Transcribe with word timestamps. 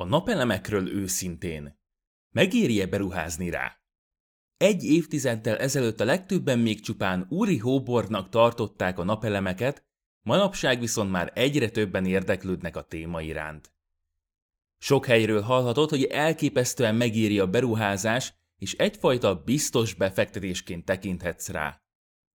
A 0.00 0.04
napelemekről 0.04 0.88
őszintén. 0.88 1.78
Megéri-e 2.30 2.86
beruházni 2.86 3.50
rá? 3.50 3.80
Egy 4.56 4.84
évtizeddel 4.84 5.56
ezelőtt 5.56 6.00
a 6.00 6.04
legtöbben 6.04 6.58
még 6.58 6.80
csupán 6.80 7.26
úri 7.28 7.58
hóbornak 7.58 8.28
tartották 8.28 8.98
a 8.98 9.04
napelemeket, 9.04 9.86
manapság 10.22 10.80
viszont 10.80 11.10
már 11.10 11.32
egyre 11.34 11.68
többen 11.70 12.06
érdeklődnek 12.06 12.76
a 12.76 12.82
téma 12.82 13.22
iránt. 13.22 13.72
Sok 14.78 15.06
helyről 15.06 15.40
hallhatod, 15.40 15.90
hogy 15.90 16.04
elképesztően 16.04 16.94
megéri 16.94 17.38
a 17.38 17.46
beruházás, 17.46 18.34
és 18.58 18.74
egyfajta 18.74 19.42
biztos 19.42 19.94
befektetésként 19.94 20.84
tekinthetsz 20.84 21.48
rá. 21.48 21.82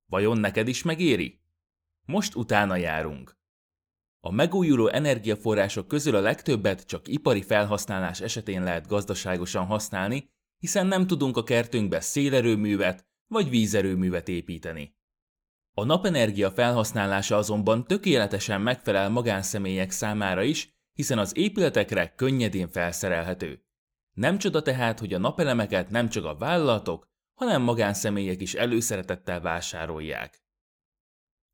Vajon 0.05 0.37
neked 0.37 0.67
is 0.67 0.83
megéri? 0.83 1.41
Most 2.05 2.35
utána 2.35 2.75
járunk. 2.75 3.37
A 4.25 4.31
megújuló 4.31 4.87
energiaforrások 4.87 5.87
közül 5.87 6.15
a 6.15 6.19
legtöbbet 6.19 6.85
csak 6.85 7.07
ipari 7.07 7.41
felhasználás 7.41 8.21
esetén 8.21 8.63
lehet 8.63 8.87
gazdaságosan 8.87 9.65
használni, 9.65 10.29
hiszen 10.57 10.87
nem 10.87 11.07
tudunk 11.07 11.37
a 11.37 11.43
kertünkbe 11.43 11.99
szélerőművet 11.99 13.07
vagy 13.27 13.49
vízerőművet 13.49 14.27
építeni. 14.27 14.95
A 15.73 15.83
napenergia 15.83 16.51
felhasználása 16.51 17.37
azonban 17.37 17.87
tökéletesen 17.87 18.61
megfelel 18.61 19.09
magánszemélyek 19.09 19.91
számára 19.91 20.41
is, 20.41 20.69
hiszen 20.93 21.17
az 21.17 21.37
épületekre 21.37 22.13
könnyedén 22.15 22.69
felszerelhető. 22.69 23.65
Nem 24.13 24.37
csoda 24.37 24.61
tehát, 24.61 24.99
hogy 24.99 25.13
a 25.13 25.19
napelemeket 25.19 25.89
nem 25.89 26.09
csak 26.09 26.25
a 26.25 26.35
vállalatok, 26.35 27.07
hanem 27.33 27.61
magánszemélyek 27.61 28.41
is 28.41 28.53
előszeretettel 28.53 29.41
vásárolják. 29.41 30.42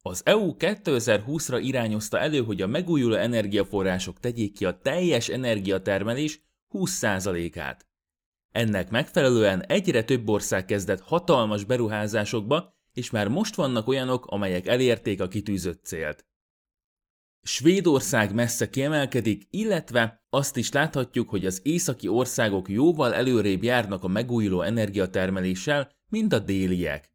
Az 0.01 0.21
EU 0.25 0.55
2020-ra 0.57 1.59
irányozta 1.63 2.19
elő, 2.19 2.43
hogy 2.43 2.61
a 2.61 2.67
megújuló 2.67 3.15
energiaforrások 3.15 4.19
tegyék 4.19 4.53
ki 4.53 4.65
a 4.65 4.77
teljes 4.77 5.27
energiatermelés 5.27 6.41
20%-át. 6.73 7.87
Ennek 8.51 8.89
megfelelően 8.89 9.65
egyre 9.65 10.03
több 10.03 10.29
ország 10.29 10.65
kezdett 10.65 11.01
hatalmas 11.01 11.63
beruházásokba, 11.63 12.77
és 12.93 13.09
már 13.09 13.27
most 13.27 13.55
vannak 13.55 13.87
olyanok, 13.87 14.25
amelyek 14.25 14.67
elérték 14.67 15.21
a 15.21 15.27
kitűzött 15.27 15.83
célt. 15.83 16.25
Svédország 17.41 18.33
messze 18.33 18.69
kiemelkedik, 18.69 19.47
illetve 19.49 20.23
azt 20.29 20.57
is 20.57 20.71
láthatjuk, 20.71 21.29
hogy 21.29 21.45
az 21.45 21.59
északi 21.63 22.07
országok 22.07 22.69
jóval 22.69 23.13
előrébb 23.13 23.63
járnak 23.63 24.03
a 24.03 24.07
megújuló 24.07 24.61
energiatermeléssel, 24.61 25.91
mint 26.09 26.33
a 26.33 26.39
déliek. 26.39 27.11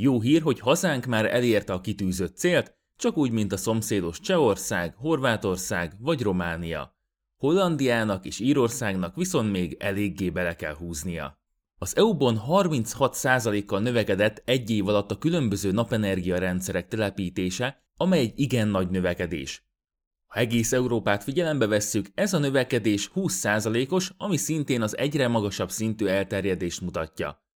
Jó 0.00 0.20
hír, 0.20 0.42
hogy 0.42 0.60
hazánk 0.60 1.04
már 1.04 1.34
elérte 1.34 1.72
a 1.72 1.80
kitűzött 1.80 2.36
célt, 2.36 2.74
csak 2.96 3.16
úgy, 3.16 3.30
mint 3.30 3.52
a 3.52 3.56
szomszédos 3.56 4.20
Csehország, 4.20 4.94
Horvátország 4.96 5.92
vagy 5.98 6.22
Románia. 6.22 6.96
Hollandiának 7.36 8.24
és 8.24 8.38
Írországnak 8.40 9.16
viszont 9.16 9.50
még 9.50 9.76
eléggé 9.78 10.30
bele 10.30 10.56
kell 10.56 10.74
húznia. 10.74 11.38
Az 11.78 11.96
EU-ban 11.96 12.40
36%-kal 12.48 13.80
növekedett 13.80 14.42
egy 14.44 14.70
év 14.70 14.88
alatt 14.88 15.10
a 15.10 15.18
különböző 15.18 15.70
napenergia 15.70 16.38
rendszerek 16.38 16.88
telepítése, 16.88 17.84
amely 17.96 18.20
egy 18.20 18.32
igen 18.36 18.68
nagy 18.68 18.88
növekedés. 18.88 19.66
Ha 20.26 20.40
egész 20.40 20.72
Európát 20.72 21.22
figyelembe 21.22 21.66
vesszük, 21.66 22.06
ez 22.14 22.34
a 22.34 22.38
növekedés 22.38 23.10
20%-os, 23.14 24.12
ami 24.16 24.36
szintén 24.36 24.82
az 24.82 24.96
egyre 24.96 25.28
magasabb 25.28 25.70
szintű 25.70 26.06
elterjedést 26.06 26.80
mutatja. 26.80 27.46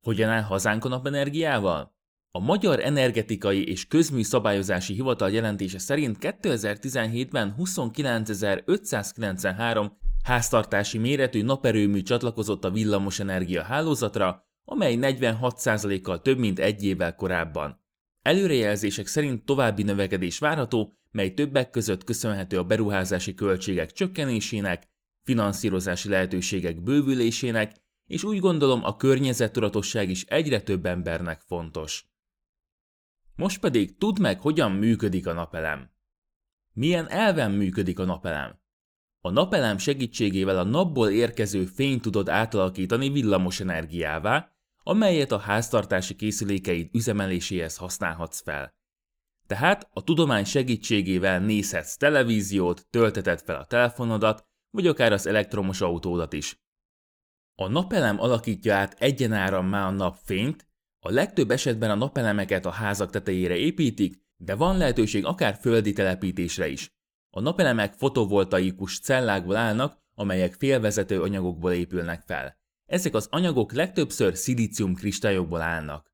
Hogyan 0.00 0.28
áll 0.28 0.42
hazánk 0.42 0.84
a 0.84 0.88
napenergiával? 0.88 1.98
A 2.30 2.38
Magyar 2.38 2.80
Energetikai 2.80 3.68
és 3.68 3.86
Közmű 3.86 4.22
Szabályozási 4.22 4.94
Hivatal 4.94 5.30
jelentése 5.30 5.78
szerint 5.78 6.16
2017-ben 6.20 7.54
29.593 7.58 9.90
háztartási 10.24 10.98
méretű 10.98 11.42
naperőmű 11.42 12.02
csatlakozott 12.02 12.64
a 12.64 12.70
villamosenergia 12.70 13.62
hálózatra, 13.62 14.48
amely 14.64 14.96
46%-kal 15.00 16.22
több 16.22 16.38
mint 16.38 16.58
egy 16.58 16.84
évvel 16.84 17.14
korábban. 17.14 17.80
Előrejelzések 18.22 19.06
szerint 19.06 19.44
további 19.44 19.82
növekedés 19.82 20.38
várható, 20.38 20.98
mely 21.10 21.34
többek 21.34 21.70
között 21.70 22.04
köszönhető 22.04 22.58
a 22.58 22.64
beruházási 22.64 23.34
költségek 23.34 23.92
csökkenésének, 23.92 24.88
finanszírozási 25.22 26.08
lehetőségek 26.08 26.82
bővülésének, 26.82 27.72
és 28.10 28.24
úgy 28.24 28.38
gondolom 28.38 28.84
a 28.84 28.96
környezettudatosság 28.96 30.10
is 30.10 30.24
egyre 30.24 30.60
több 30.60 30.86
embernek 30.86 31.40
fontos. 31.40 32.06
Most 33.36 33.60
pedig 33.60 33.98
tudd 33.98 34.20
meg, 34.20 34.40
hogyan 34.40 34.72
működik 34.72 35.26
a 35.26 35.32
napelem. 35.32 35.90
Milyen 36.72 37.08
elven 37.08 37.50
működik 37.50 37.98
a 37.98 38.04
napelem? 38.04 38.60
A 39.20 39.30
napelem 39.30 39.78
segítségével 39.78 40.58
a 40.58 40.64
napból 40.64 41.10
érkező 41.10 41.64
fényt 41.64 42.02
tudod 42.02 42.28
átalakítani 42.28 43.08
villamos 43.08 43.60
energiává, 43.60 44.52
amelyet 44.82 45.32
a 45.32 45.38
háztartási 45.38 46.14
készülékeid 46.14 46.88
üzemeléséhez 46.94 47.76
használhatsz 47.76 48.42
fel. 48.42 48.74
Tehát 49.46 49.88
a 49.92 50.04
tudomány 50.04 50.44
segítségével 50.44 51.40
nézhetsz 51.40 51.96
televíziót, 51.96 52.86
tölteted 52.90 53.40
fel 53.40 53.56
a 53.56 53.66
telefonodat, 53.66 54.46
vagy 54.70 54.86
akár 54.86 55.12
az 55.12 55.26
elektromos 55.26 55.80
autódat 55.80 56.32
is. 56.32 56.60
A 57.60 57.68
napelem 57.68 58.20
alakítja 58.20 58.74
át 58.74 58.96
egyenárammá 58.98 59.86
a 59.86 59.90
napfényt, 59.90 60.66
a 60.98 61.10
legtöbb 61.10 61.50
esetben 61.50 61.90
a 61.90 61.94
napelemeket 61.94 62.66
a 62.66 62.70
házak 62.70 63.10
tetejére 63.10 63.56
építik, 63.56 64.22
de 64.36 64.54
van 64.54 64.76
lehetőség 64.76 65.24
akár 65.24 65.58
földi 65.60 65.92
telepítésre 65.92 66.68
is. 66.68 66.92
A 67.30 67.40
napelemek 67.40 67.92
fotovoltaikus 67.92 69.00
cellákból 69.00 69.56
állnak, 69.56 69.98
amelyek 70.14 70.54
félvezető 70.54 71.22
anyagokból 71.22 71.72
épülnek 71.72 72.22
fel. 72.26 72.56
Ezek 72.86 73.14
az 73.14 73.28
anyagok 73.30 73.72
legtöbbször 73.72 74.36
szilícium 74.36 74.94
kristályokból 74.94 75.60
állnak. 75.60 76.12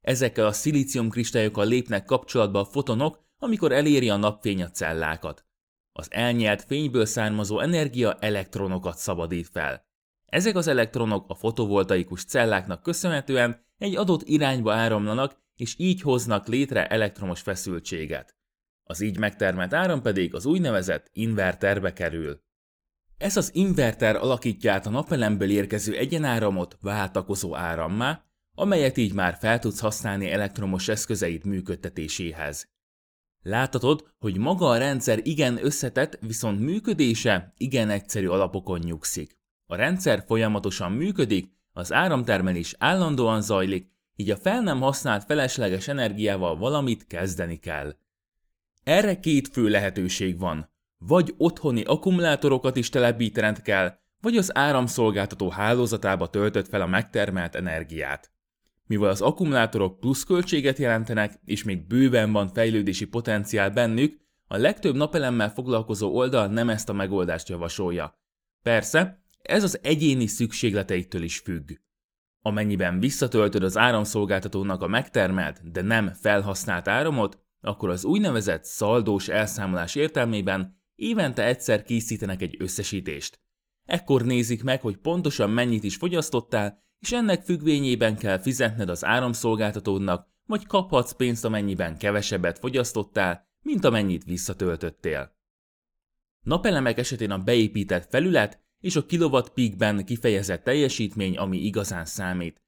Ezekkel 0.00 0.46
a 0.46 0.52
szilícium 0.52 1.08
kristályokkal 1.08 1.66
lépnek 1.66 2.04
kapcsolatba 2.04 2.60
a 2.60 2.64
fotonok, 2.64 3.24
amikor 3.38 3.72
eléri 3.72 4.10
a 4.10 4.16
napfény 4.16 4.62
a 4.62 4.70
cellákat. 4.70 5.46
Az 5.92 6.06
elnyelt 6.10 6.62
fényből 6.62 7.06
származó 7.06 7.60
energia 7.60 8.14
elektronokat 8.14 8.96
szabadít 8.96 9.48
fel. 9.48 9.90
Ezek 10.32 10.56
az 10.56 10.66
elektronok 10.66 11.24
a 11.28 11.34
fotovoltaikus 11.34 12.24
celláknak 12.24 12.82
köszönhetően 12.82 13.64
egy 13.78 13.96
adott 13.96 14.22
irányba 14.22 14.74
áramlanak, 14.74 15.36
és 15.56 15.74
így 15.78 16.00
hoznak 16.00 16.46
létre 16.48 16.86
elektromos 16.86 17.40
feszültséget. 17.40 18.36
Az 18.82 19.00
így 19.00 19.18
megtermelt 19.18 19.72
áram 19.72 20.02
pedig 20.02 20.34
az 20.34 20.46
úgynevezett 20.46 21.08
inverterbe 21.12 21.92
kerül. 21.92 22.42
Ez 23.18 23.36
az 23.36 23.54
inverter 23.54 24.16
alakítja 24.16 24.72
át 24.72 24.86
a 24.86 24.90
napelemből 24.90 25.50
érkező 25.50 25.96
egyenáramot 25.96 26.76
váltakozó 26.80 27.56
árammá, 27.56 28.24
amelyet 28.54 28.96
így 28.96 29.12
már 29.12 29.36
fel 29.40 29.58
tudsz 29.58 29.80
használni 29.80 30.30
elektromos 30.30 30.88
eszközeid 30.88 31.44
működtetéséhez. 31.44 32.68
Láthatod, 33.42 34.14
hogy 34.18 34.36
maga 34.36 34.68
a 34.68 34.78
rendszer 34.78 35.20
igen 35.22 35.64
összetett, 35.64 36.18
viszont 36.20 36.60
működése 36.60 37.52
igen 37.56 37.90
egyszerű 37.90 38.26
alapokon 38.26 38.78
nyugszik. 38.78 39.40
A 39.72 39.76
rendszer 39.76 40.24
folyamatosan 40.26 40.92
működik, 40.92 41.52
az 41.72 41.92
áramtermelés 41.92 42.74
állandóan 42.78 43.42
zajlik, 43.42 43.90
így 44.16 44.30
a 44.30 44.36
fel 44.36 44.60
nem 44.60 44.80
használt 44.80 45.24
felesleges 45.24 45.88
energiával 45.88 46.56
valamit 46.56 47.06
kezdeni 47.06 47.56
kell. 47.56 47.96
Erre 48.84 49.20
két 49.20 49.48
fő 49.48 49.68
lehetőség 49.68 50.38
van. 50.38 50.70
Vagy 50.98 51.34
otthoni 51.36 51.82
akkumulátorokat 51.82 52.76
is 52.76 52.88
telepítened 52.88 53.62
kell, 53.62 53.98
vagy 54.20 54.36
az 54.36 54.56
áramszolgáltató 54.56 55.48
hálózatába 55.48 56.30
töltött 56.30 56.68
fel 56.68 56.80
a 56.80 56.86
megtermelt 56.86 57.54
energiát. 57.54 58.32
Mivel 58.86 59.10
az 59.10 59.20
akkumulátorok 59.20 60.00
pluszköltséget 60.00 60.78
jelentenek, 60.78 61.40
és 61.44 61.64
még 61.64 61.86
bőven 61.86 62.32
van 62.32 62.48
fejlődési 62.48 63.06
potenciál 63.06 63.70
bennük, 63.70 64.20
a 64.46 64.56
legtöbb 64.56 64.94
napelemmel 64.94 65.52
foglalkozó 65.52 66.14
oldal 66.14 66.46
nem 66.46 66.68
ezt 66.68 66.88
a 66.88 66.92
megoldást 66.92 67.48
javasolja. 67.48 68.20
Persze, 68.62 69.21
ez 69.42 69.62
az 69.62 69.78
egyéni 69.82 70.26
szükségleteitől 70.26 71.22
is 71.22 71.38
függ. 71.38 71.70
Amennyiben 72.40 73.00
visszatöltöd 73.00 73.62
az 73.62 73.76
áramszolgáltatónak 73.76 74.82
a 74.82 74.86
megtermelt, 74.86 75.70
de 75.70 75.82
nem 75.82 76.12
felhasznált 76.12 76.88
áramot, 76.88 77.38
akkor 77.60 77.88
az 77.88 78.04
úgynevezett 78.04 78.64
szaldós 78.64 79.28
elszámolás 79.28 79.94
értelmében 79.94 80.80
évente 80.94 81.44
egyszer 81.44 81.82
készítenek 81.82 82.42
egy 82.42 82.56
összesítést. 82.58 83.40
Ekkor 83.84 84.22
nézik 84.24 84.62
meg, 84.62 84.80
hogy 84.80 84.96
pontosan 84.96 85.50
mennyit 85.50 85.84
is 85.84 85.96
fogyasztottál, 85.96 86.82
és 86.98 87.12
ennek 87.12 87.42
függvényében 87.42 88.16
kell 88.16 88.38
fizetned 88.38 88.88
az 88.88 89.04
áramszolgáltatónak, 89.04 90.28
vagy 90.46 90.66
kaphatsz 90.66 91.12
pénzt, 91.12 91.44
amennyiben 91.44 91.98
kevesebbet 91.98 92.58
fogyasztottál, 92.58 93.48
mint 93.62 93.84
amennyit 93.84 94.24
visszatöltöttél. 94.24 95.36
Napelemek 96.40 96.98
esetén 96.98 97.30
a 97.30 97.38
beépített 97.38 98.08
felület 98.10 98.61
és 98.82 98.96
a 98.96 99.06
kilowatt 99.06 99.52
peakben 99.52 100.04
kifejezett 100.04 100.64
teljesítmény, 100.64 101.36
ami 101.36 101.58
igazán 101.58 102.04
számít. 102.04 102.62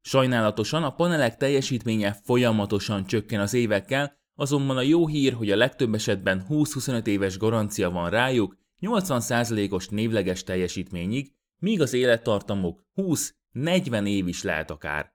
Sajnálatosan 0.00 0.82
a 0.82 0.94
panelek 0.94 1.36
teljesítménye 1.36 2.12
folyamatosan 2.24 3.06
csökken 3.06 3.40
az 3.40 3.54
évekkel, 3.54 4.16
azonban 4.34 4.76
a 4.76 4.82
jó 4.82 5.06
hír, 5.06 5.32
hogy 5.32 5.50
a 5.50 5.56
legtöbb 5.56 5.94
esetben 5.94 6.46
20-25 6.48 7.06
éves 7.06 7.38
garancia 7.38 7.90
van 7.90 8.10
rájuk, 8.10 8.56
80%-os 8.80 9.88
névleges 9.88 10.42
teljesítményig, 10.42 11.32
míg 11.58 11.80
az 11.80 11.92
élettartamok 11.92 12.84
20-40 12.96 14.06
év 14.06 14.28
is 14.28 14.42
lehet 14.42 14.70
akár. 14.70 15.12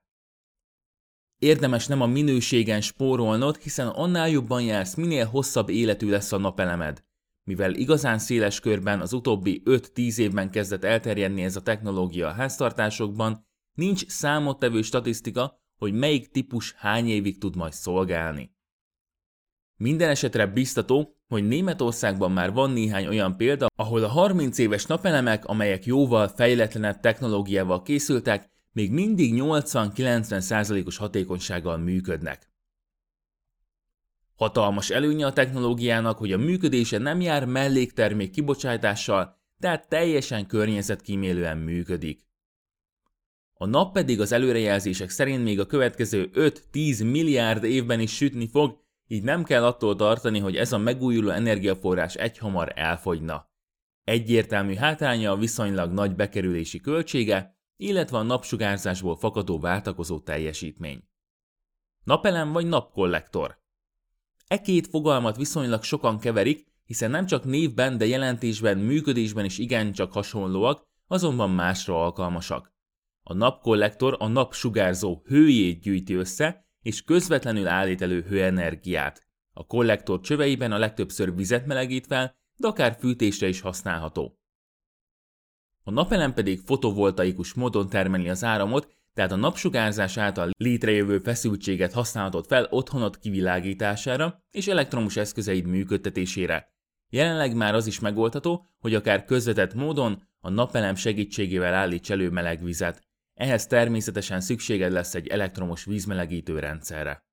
Érdemes 1.38 1.86
nem 1.86 2.00
a 2.00 2.06
minőségen 2.06 2.80
spórolnod, 2.80 3.56
hiszen 3.56 3.88
annál 3.88 4.28
jobban 4.28 4.62
jársz, 4.62 4.94
minél 4.94 5.26
hosszabb 5.26 5.68
életű 5.68 6.10
lesz 6.10 6.32
a 6.32 6.38
napelemed. 6.38 7.04
Mivel 7.44 7.74
igazán 7.74 8.18
széles 8.18 8.60
körben 8.60 9.00
az 9.00 9.12
utóbbi 9.12 9.62
5-10 9.64 10.18
évben 10.18 10.50
kezdett 10.50 10.84
elterjedni 10.84 11.42
ez 11.42 11.56
a 11.56 11.62
technológia 11.62 12.28
a 12.28 12.32
háztartásokban, 12.32 13.46
nincs 13.72 14.06
számottevő 14.06 14.82
statisztika, 14.82 15.62
hogy 15.76 15.92
melyik 15.92 16.30
típus 16.30 16.72
hány 16.72 17.08
évig 17.08 17.38
tud 17.38 17.56
majd 17.56 17.72
szolgálni. 17.72 18.52
Minden 19.76 20.10
esetre 20.10 20.46
biztató, 20.46 21.16
hogy 21.28 21.46
Németországban 21.46 22.32
már 22.32 22.52
van 22.52 22.70
néhány 22.70 23.06
olyan 23.06 23.36
példa, 23.36 23.66
ahol 23.76 24.04
a 24.04 24.08
30 24.08 24.58
éves 24.58 24.86
napelemek, 24.86 25.44
amelyek 25.44 25.84
jóval 25.84 26.28
fejletlenebb 26.28 27.00
technológiával 27.00 27.82
készültek, 27.82 28.50
még 28.72 28.92
mindig 28.92 29.34
80-90%-os 29.36 30.96
hatékonysággal 30.96 31.76
működnek. 31.76 32.53
Hatalmas 34.34 34.90
előnye 34.90 35.26
a 35.26 35.32
technológiának, 35.32 36.18
hogy 36.18 36.32
a 36.32 36.38
működése 36.38 36.98
nem 36.98 37.20
jár 37.20 37.44
melléktermék 37.44 38.30
kibocsátással, 38.30 39.42
tehát 39.60 39.88
teljesen 39.88 40.46
környezetkímélően 40.46 41.58
működik. 41.58 42.26
A 43.54 43.66
nap 43.66 43.92
pedig 43.92 44.20
az 44.20 44.32
előrejelzések 44.32 45.10
szerint 45.10 45.44
még 45.44 45.60
a 45.60 45.66
következő 45.66 46.30
5-10 46.34 47.10
milliárd 47.10 47.64
évben 47.64 48.00
is 48.00 48.14
sütni 48.14 48.48
fog, 48.48 48.82
így 49.06 49.22
nem 49.22 49.44
kell 49.44 49.64
attól 49.64 49.96
tartani, 49.96 50.38
hogy 50.38 50.56
ez 50.56 50.72
a 50.72 50.78
megújuló 50.78 51.28
energiaforrás 51.28 52.14
egyhamar 52.14 52.72
elfogyna. 52.74 53.52
Egyértelmű 54.04 54.74
hátránya 54.74 55.30
a 55.30 55.36
viszonylag 55.36 55.92
nagy 55.92 56.14
bekerülési 56.14 56.80
költsége, 56.80 57.58
illetve 57.76 58.18
a 58.18 58.22
napsugárzásból 58.22 59.16
fakadó 59.16 59.58
váltakozó 59.58 60.20
teljesítmény. 60.20 61.08
Napelem 62.04 62.52
vagy 62.52 62.66
napkollektor? 62.66 63.62
E 64.54 64.60
két 64.60 64.86
fogalmat 64.86 65.36
viszonylag 65.36 65.82
sokan 65.82 66.18
keverik, 66.18 66.66
hiszen 66.84 67.10
nem 67.10 67.26
csak 67.26 67.44
névben, 67.44 67.98
de 67.98 68.06
jelentésben, 68.06 68.78
működésben 68.78 69.44
is 69.44 69.58
igencsak 69.58 70.12
hasonlóak, 70.12 70.86
azonban 71.06 71.50
másra 71.50 72.02
alkalmasak. 72.02 72.72
A 73.22 73.32
napkollektor 73.32 74.16
a 74.18 74.26
napsugárzó 74.26 75.22
hőjét 75.26 75.80
gyűjti 75.80 76.14
össze, 76.14 76.66
és 76.82 77.02
közvetlenül 77.02 77.66
állít 77.66 78.02
elő 78.02 78.22
hőenergiát. 78.22 79.26
A 79.52 79.66
kollektor 79.66 80.20
csöveiben 80.20 80.72
a 80.72 80.78
legtöbbször 80.78 81.34
vizet 81.34 81.66
melegít 81.66 82.06
fel, 82.06 82.36
de 82.56 82.66
akár 82.66 82.96
fűtésre 82.98 83.48
is 83.48 83.60
használható. 83.60 84.38
A 85.82 85.90
napelem 85.90 86.34
pedig 86.34 86.60
fotovoltaikus 86.60 87.54
módon 87.54 87.88
termeli 87.88 88.28
az 88.28 88.44
áramot, 88.44 88.96
tehát 89.14 89.32
a 89.32 89.36
napsugárzás 89.36 90.16
által 90.16 90.50
létrejövő 90.56 91.18
feszültséget 91.18 91.92
használhatod 91.92 92.46
fel 92.46 92.66
otthonod 92.70 93.18
kivilágítására 93.18 94.42
és 94.50 94.66
elektromos 94.66 95.16
eszközeid 95.16 95.66
működtetésére. 95.66 96.72
Jelenleg 97.12 97.56
már 97.56 97.74
az 97.74 97.86
is 97.86 98.00
megoldható, 98.00 98.66
hogy 98.78 98.94
akár 98.94 99.24
közvetett 99.24 99.74
módon 99.74 100.22
a 100.40 100.50
napelem 100.50 100.94
segítségével 100.94 101.74
állíts 101.74 102.10
elő 102.10 102.30
meleg 102.30 102.64
vizet. 102.64 103.02
Ehhez 103.34 103.66
természetesen 103.66 104.40
szükséged 104.40 104.92
lesz 104.92 105.14
egy 105.14 105.26
elektromos 105.26 105.84
vízmelegítő 105.84 106.58
rendszerre. 106.58 107.24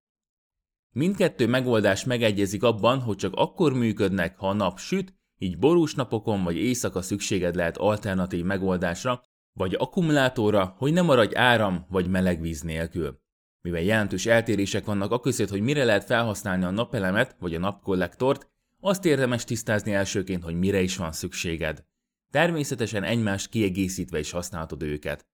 Mindkettő 0.95 1.47
megoldás 1.47 2.03
megegyezik 2.05 2.63
abban, 2.63 2.99
hogy 2.99 3.15
csak 3.15 3.33
akkor 3.35 3.73
működnek, 3.73 4.37
ha 4.37 4.49
a 4.49 4.53
nap 4.53 4.79
süt, 4.79 5.13
így 5.37 5.57
borús 5.57 5.95
napokon 5.95 6.43
vagy 6.43 6.55
éjszaka 6.55 7.01
szükséged 7.01 7.55
lehet 7.55 7.77
alternatív 7.77 8.43
megoldásra, 8.43 9.23
vagy 9.53 9.73
akkumulátorra, 9.73 10.75
hogy 10.77 10.93
ne 10.93 11.01
maradj 11.01 11.35
áram 11.35 11.85
vagy 11.89 12.07
meleg 12.07 12.41
víz 12.41 12.61
nélkül. 12.61 13.19
Mivel 13.61 13.81
jelentős 13.81 14.25
eltérések 14.25 14.85
vannak 14.85 15.11
a 15.11 15.19
között, 15.19 15.49
hogy 15.49 15.61
mire 15.61 15.83
lehet 15.83 16.03
felhasználni 16.03 16.63
a 16.63 16.69
napelemet 16.69 17.35
vagy 17.39 17.55
a 17.55 17.59
napkollektort, 17.59 18.49
azt 18.79 19.05
érdemes 19.05 19.43
tisztázni 19.43 19.93
elsőként, 19.93 20.43
hogy 20.43 20.55
mire 20.55 20.81
is 20.81 20.97
van 20.97 21.11
szükséged. 21.11 21.85
Természetesen 22.31 23.03
egymást 23.03 23.49
kiegészítve 23.49 24.19
is 24.19 24.31
használhatod 24.31 24.81
őket. 24.81 25.27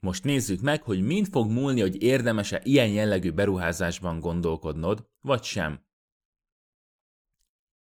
Most 0.00 0.24
nézzük 0.24 0.60
meg, 0.60 0.82
hogy 0.82 1.00
mind 1.00 1.28
fog 1.28 1.50
múlni, 1.50 1.80
hogy 1.80 2.02
érdemese 2.02 2.60
ilyen 2.64 2.88
jellegű 2.88 3.30
beruházásban 3.30 4.20
gondolkodnod, 4.20 5.08
vagy 5.20 5.42
sem. 5.42 5.84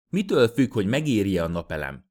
Mitől 0.10 0.48
függ, 0.48 0.74
hogy 0.74 0.86
megéri-e 0.86 1.44
a 1.44 1.48
napelem? 1.48 2.06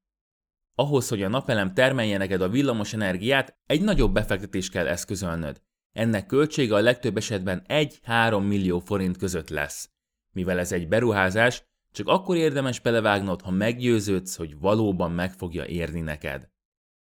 Ahhoz, 0.75 1.07
hogy 1.09 1.21
a 1.23 1.27
napelem 1.27 1.73
termelje 1.73 2.17
neked 2.17 2.41
a 2.41 2.49
villamos 2.49 2.93
energiát, 2.93 3.57
egy 3.65 3.81
nagyobb 3.81 4.13
befektetés 4.13 4.69
kell 4.69 4.87
eszközölnöd. 4.87 5.61
Ennek 5.91 6.25
költsége 6.25 6.75
a 6.75 6.81
legtöbb 6.81 7.17
esetben 7.17 7.65
1-3 7.67 8.47
millió 8.47 8.79
forint 8.79 9.17
között 9.17 9.49
lesz. 9.49 9.89
Mivel 10.31 10.59
ez 10.59 10.71
egy 10.71 10.87
beruházás, 10.87 11.63
csak 11.91 12.07
akkor 12.07 12.35
érdemes 12.35 12.79
belevágnod, 12.79 13.41
ha 13.41 13.51
meggyőződsz, 13.51 14.35
hogy 14.35 14.59
valóban 14.59 15.11
meg 15.11 15.33
fogja 15.33 15.65
érni 15.65 16.01
neked. 16.01 16.49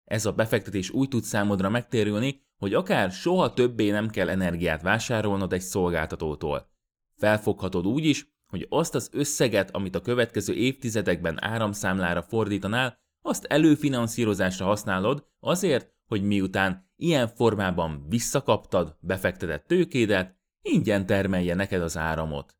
Ez 0.04 0.26
a 0.26 0.32
befektetés 0.32 0.90
úgy 0.90 1.08
tud 1.08 1.22
számodra 1.22 1.68
megtérülni, 1.68 2.42
hogy 2.58 2.74
akár 2.74 3.10
soha 3.10 3.52
többé 3.52 3.90
nem 3.90 4.08
kell 4.08 4.28
energiát 4.28 4.82
vásárolnod 4.82 5.52
egy 5.52 5.60
szolgáltatótól. 5.60 6.70
Felfoghatod 7.16 7.86
úgy 7.86 8.04
is, 8.04 8.26
hogy 8.46 8.66
azt 8.68 8.94
az 8.94 9.08
összeget, 9.12 9.70
amit 9.70 9.94
a 9.94 10.00
következő 10.00 10.54
évtizedekben 10.54 11.44
áramszámlára 11.44 12.22
fordítanál, 12.22 13.01
azt 13.22 13.44
előfinanszírozásra 13.44 14.66
használod 14.66 15.26
azért, 15.40 15.92
hogy 16.06 16.22
miután 16.22 16.90
ilyen 16.96 17.28
formában 17.28 18.06
visszakaptad 18.08 18.96
befektetett 19.00 19.66
tőkédet, 19.66 20.36
ingyen 20.62 21.06
termelje 21.06 21.54
neked 21.54 21.82
az 21.82 21.96
áramot. 21.96 22.56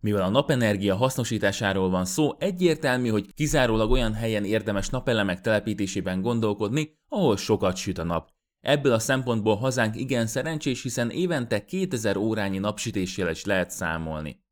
Mivel 0.00 0.22
a 0.22 0.28
napenergia 0.28 0.96
hasznosításáról 0.96 1.90
van 1.90 2.04
szó, 2.04 2.36
egyértelmű, 2.38 3.08
hogy 3.08 3.34
kizárólag 3.34 3.90
olyan 3.90 4.14
helyen 4.14 4.44
érdemes 4.44 4.88
napelemek 4.88 5.40
telepítésében 5.40 6.20
gondolkodni, 6.20 6.98
ahol 7.08 7.36
sokat 7.36 7.76
süt 7.76 7.98
a 7.98 8.04
nap. 8.04 8.30
Ebből 8.60 8.92
a 8.92 8.98
szempontból 8.98 9.56
hazánk 9.56 9.96
igen 9.96 10.26
szerencsés, 10.26 10.82
hiszen 10.82 11.10
évente 11.10 11.64
2000 11.64 12.16
órányi 12.16 12.58
napsütéssel 12.58 13.30
is 13.30 13.44
lehet 13.44 13.70
számolni. 13.70 14.44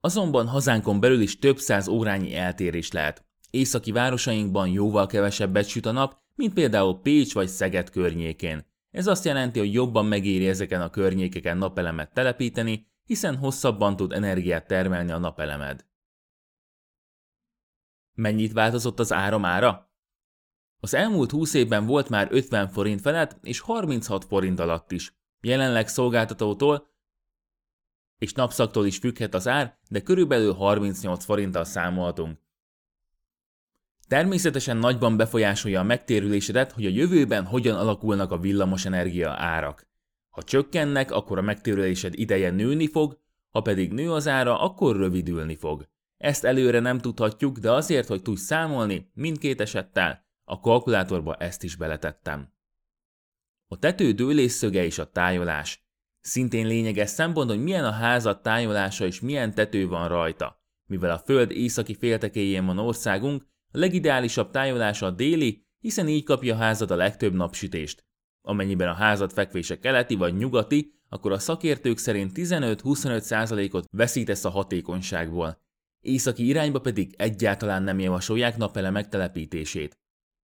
Azonban 0.00 0.48
hazánkon 0.48 1.00
belül 1.00 1.20
is 1.20 1.38
több 1.38 1.58
száz 1.58 1.88
órányi 1.88 2.34
eltérés 2.34 2.92
lehet. 2.92 3.25
Északi 3.50 3.92
városainkban 3.92 4.68
jóval 4.68 5.06
kevesebbet 5.06 5.68
süt 5.68 5.86
a 5.86 5.92
nap, 5.92 6.18
mint 6.34 6.54
például 6.54 7.00
Pécs 7.00 7.34
vagy 7.34 7.48
Szeged 7.48 7.90
környékén. 7.90 8.66
Ez 8.90 9.06
azt 9.06 9.24
jelenti, 9.24 9.58
hogy 9.58 9.72
jobban 9.72 10.06
megéri 10.06 10.48
ezeken 10.48 10.82
a 10.82 10.90
környékeken 10.90 11.58
napelemet 11.58 12.12
telepíteni, 12.12 12.86
hiszen 13.04 13.36
hosszabban 13.36 13.96
tud 13.96 14.12
energiát 14.12 14.66
termelni 14.66 15.10
a 15.10 15.18
napelemed. 15.18 15.86
Mennyit 18.14 18.52
változott 18.52 18.98
az 18.98 19.12
áramára? 19.12 19.90
Az 20.80 20.94
elmúlt 20.94 21.30
20 21.30 21.54
évben 21.54 21.86
volt 21.86 22.08
már 22.08 22.28
50 22.30 22.68
forint 22.68 23.00
felett 23.00 23.38
és 23.42 23.60
36 23.60 24.24
forint 24.24 24.58
alatt 24.60 24.92
is. 24.92 25.16
Jelenleg 25.40 25.88
szolgáltatótól 25.88 26.94
és 28.18 28.32
napszaktól 28.32 28.86
is 28.86 28.98
függhet 28.98 29.34
az 29.34 29.48
ár, 29.48 29.78
de 29.88 30.00
körülbelül 30.00 30.52
38 30.52 31.24
forinttal 31.24 31.64
számolhatunk. 31.64 32.38
Természetesen 34.08 34.76
nagyban 34.76 35.16
befolyásolja 35.16 35.80
a 35.80 35.84
megtérülésedet, 35.84 36.72
hogy 36.72 36.86
a 36.86 36.90
jövőben 36.90 37.44
hogyan 37.44 37.76
alakulnak 37.76 38.30
a 38.30 38.38
villamosenergia 38.38 39.30
árak. 39.30 39.86
Ha 40.30 40.42
csökkennek, 40.42 41.10
akkor 41.10 41.38
a 41.38 41.42
megtérülésed 41.42 42.18
ideje 42.18 42.50
nőni 42.50 42.86
fog, 42.88 43.18
ha 43.50 43.60
pedig 43.60 43.92
nő 43.92 44.12
az 44.12 44.28
ára, 44.28 44.60
akkor 44.60 44.96
rövidülni 44.96 45.56
fog. 45.56 45.88
Ezt 46.16 46.44
előre 46.44 46.80
nem 46.80 46.98
tudhatjuk, 46.98 47.58
de 47.58 47.72
azért, 47.72 48.08
hogy 48.08 48.22
tudj 48.22 48.40
számolni, 48.40 49.10
mindkét 49.14 49.60
esettel, 49.60 50.24
a 50.44 50.60
kalkulátorba 50.60 51.34
ezt 51.34 51.62
is 51.62 51.76
beletettem. 51.76 52.52
A 53.68 53.78
tető 53.78 54.12
dőlésszöge 54.12 54.84
és 54.84 54.98
a 54.98 55.10
tájolás. 55.10 55.86
Szintén 56.20 56.66
lényeges 56.66 57.10
szempont, 57.10 57.50
hogy 57.50 57.62
milyen 57.62 57.84
a 57.84 57.90
házat 57.90 58.42
tájolása 58.42 59.06
és 59.06 59.20
milyen 59.20 59.54
tető 59.54 59.88
van 59.88 60.08
rajta. 60.08 60.62
Mivel 60.86 61.10
a 61.10 61.18
föld 61.18 61.50
északi 61.50 61.94
féltekéjén 61.94 62.66
van 62.66 62.78
országunk, 62.78 63.46
a 63.76 63.78
legideálisabb 63.78 64.50
tájolása 64.50 65.06
a 65.06 65.10
déli, 65.10 65.66
hiszen 65.78 66.08
így 66.08 66.24
kapja 66.24 66.54
a 66.54 66.58
házad 66.58 66.90
a 66.90 66.96
legtöbb 66.96 67.34
napsütést. 67.34 68.04
Amennyiben 68.42 68.88
a 68.88 68.92
házad 68.92 69.32
fekvése 69.32 69.78
keleti 69.78 70.14
vagy 70.14 70.36
nyugati, 70.36 70.94
akkor 71.08 71.32
a 71.32 71.38
szakértők 71.38 71.98
szerint 71.98 72.32
15-25%-ot 72.34 73.86
veszítesz 73.90 74.44
a 74.44 74.50
hatékonyságból. 74.50 75.60
Északi 76.00 76.46
irányba 76.46 76.80
pedig 76.80 77.14
egyáltalán 77.18 77.82
nem 77.82 77.98
javasolják 77.98 78.56
napelemek 78.56 79.08
telepítését. 79.08 79.98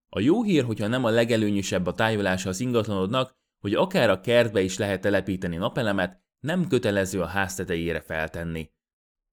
A 0.09 0.19
jó 0.19 0.43
hír, 0.43 0.63
hogyha 0.63 0.87
nem 0.87 1.03
a 1.03 1.09
legelőnyösebb 1.09 1.85
a 1.85 1.93
tájolása 1.93 2.49
az 2.49 2.59
ingatlanodnak, 2.59 3.31
hogy 3.59 3.73
akár 3.73 4.09
a 4.09 4.21
kertbe 4.21 4.61
is 4.61 4.77
lehet 4.77 5.01
telepíteni 5.01 5.55
napelemet, 5.55 6.21
nem 6.39 6.67
kötelező 6.67 7.21
a 7.21 7.25
ház 7.25 7.55
tetejére 7.55 8.01
feltenni. 8.01 8.69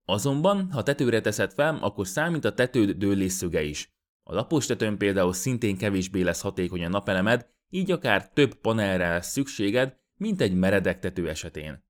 Azonban, 0.04 0.72
ha 0.72 0.82
tetőre 0.82 1.20
teszed 1.20 1.52
fel, 1.52 1.78
akkor 1.80 2.06
számít 2.06 2.44
a 2.44 2.54
tetőd 2.54 2.90
dőlésszöge 2.90 3.62
is. 3.62 3.92
A 4.22 4.34
lapos 4.34 4.66
tetőn 4.66 4.98
például 4.98 5.32
szintén 5.32 5.76
kevésbé 5.76 6.22
lesz 6.22 6.40
hatékony 6.40 6.84
a 6.84 6.88
napelemed, 6.88 7.48
így 7.70 7.90
akár 7.90 8.28
több 8.28 8.54
panelre 8.54 9.08
lesz 9.08 9.30
szükséged, 9.30 9.96
mint 10.16 10.40
egy 10.40 10.54
meredek 10.54 10.98
tető 10.98 11.28
esetén. 11.28 11.84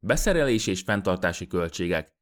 Beszerelés 0.00 0.66
és 0.66 0.80
fenntartási 0.80 1.46
költségek. 1.46 2.16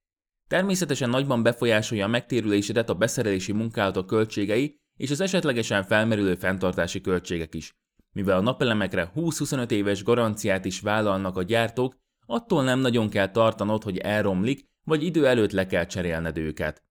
Természetesen 0.49 1.11
nagyban 1.11 1.43
befolyásolja 1.43 2.05
a 2.05 2.09
megtérülésedet 2.09 2.89
a 2.89 2.95
beszerelési 2.95 3.53
munkálatok 3.53 4.07
költségei 4.07 4.81
és 4.97 5.11
az 5.11 5.21
esetlegesen 5.21 5.85
felmerülő 5.85 6.35
fenntartási 6.35 7.01
költségek 7.01 7.55
is. 7.55 7.77
Mivel 8.13 8.37
a 8.37 8.41
napelemekre 8.41 9.13
20-25 9.15 9.71
éves 9.71 10.03
garanciát 10.03 10.65
is 10.65 10.81
vállalnak 10.81 11.37
a 11.37 11.43
gyártók, 11.43 11.97
attól 12.27 12.65
nem 12.65 12.79
nagyon 12.79 13.09
kell 13.09 13.31
tartanod, 13.31 13.83
hogy 13.83 13.99
elromlik, 13.99 14.69
vagy 14.85 15.03
idő 15.03 15.27
előtt 15.27 15.53
le 15.53 15.67
kell 15.67 15.87
cserélned 15.87 16.37
őket. 16.37 16.85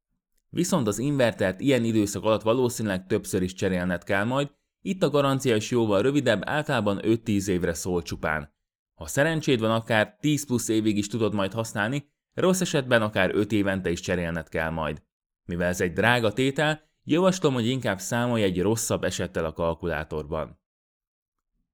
Viszont 0.50 0.88
az 0.88 1.00
invertert 1.00 1.60
ilyen 1.60 1.84
időszak 1.84 2.24
alatt 2.24 2.42
valószínűleg 2.42 3.06
többször 3.08 3.42
is 3.42 3.54
cserélned 3.54 4.04
kell 4.04 4.24
majd, 4.24 4.52
itt 4.82 5.04
a 5.04 5.10
garancia 5.10 5.56
is 5.56 5.72
jóval 5.72 6.02
rövidebb, 6.02 6.42
általában 6.46 7.00
5-10 7.04 7.48
évre 7.48 7.74
szól 7.74 8.02
csupán. 8.02 8.54
Ha 8.96 9.08
szerencséd 9.08 9.60
van, 9.60 9.72
akár 9.72 10.18
10 10.20 10.46
plusz 10.46 10.68
évig 10.68 10.98
is 10.98 11.08
tudod 11.08 11.34
majd 11.34 11.54
használni, 11.54 12.12
rossz 12.34 12.62
esetben 12.62 13.02
akár 13.02 13.36
5 13.36 13.52
évente 13.52 13.90
is 13.90 14.00
cserélned 14.00 14.50
kell 14.50 14.70
majd. 14.70 15.04
Mivel 15.46 15.68
ez 15.68 15.82
egy 15.82 15.94
drága 15.94 16.34
tétel, 16.34 16.82
javaslom, 17.04 17.54
hogy 17.54 17.68
inkább 17.68 18.00
számolj 18.00 18.44
egy 18.44 18.62
rosszabb 18.62 19.04
esettel 19.04 19.46
a 19.46 19.54
kalkulátorban. 19.54 20.60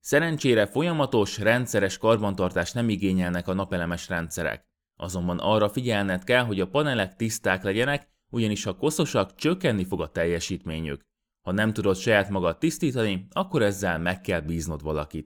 Szerencsére 0.01 0.65
folyamatos, 0.65 1.37
rendszeres 1.37 1.97
karbantartást 1.97 2.73
nem 2.73 2.89
igényelnek 2.89 3.47
a 3.47 3.53
napelemes 3.53 4.09
rendszerek. 4.09 4.65
Azonban 4.99 5.39
arra 5.39 5.69
figyelned 5.69 6.23
kell, 6.23 6.43
hogy 6.43 6.59
a 6.59 6.67
panelek 6.67 7.15
tiszták 7.15 7.63
legyenek, 7.63 8.09
ugyanis 8.31 8.63
ha 8.63 8.75
koszosak, 8.75 9.35
csökkenni 9.35 9.85
fog 9.85 10.01
a 10.01 10.11
teljesítményük. 10.11 11.01
Ha 11.41 11.51
nem 11.51 11.73
tudod 11.73 11.95
saját 11.95 12.29
magad 12.29 12.57
tisztítani, 12.57 13.27
akkor 13.29 13.61
ezzel 13.61 13.99
meg 13.99 14.21
kell 14.21 14.39
bíznod 14.39 14.81
valakit. 14.81 15.25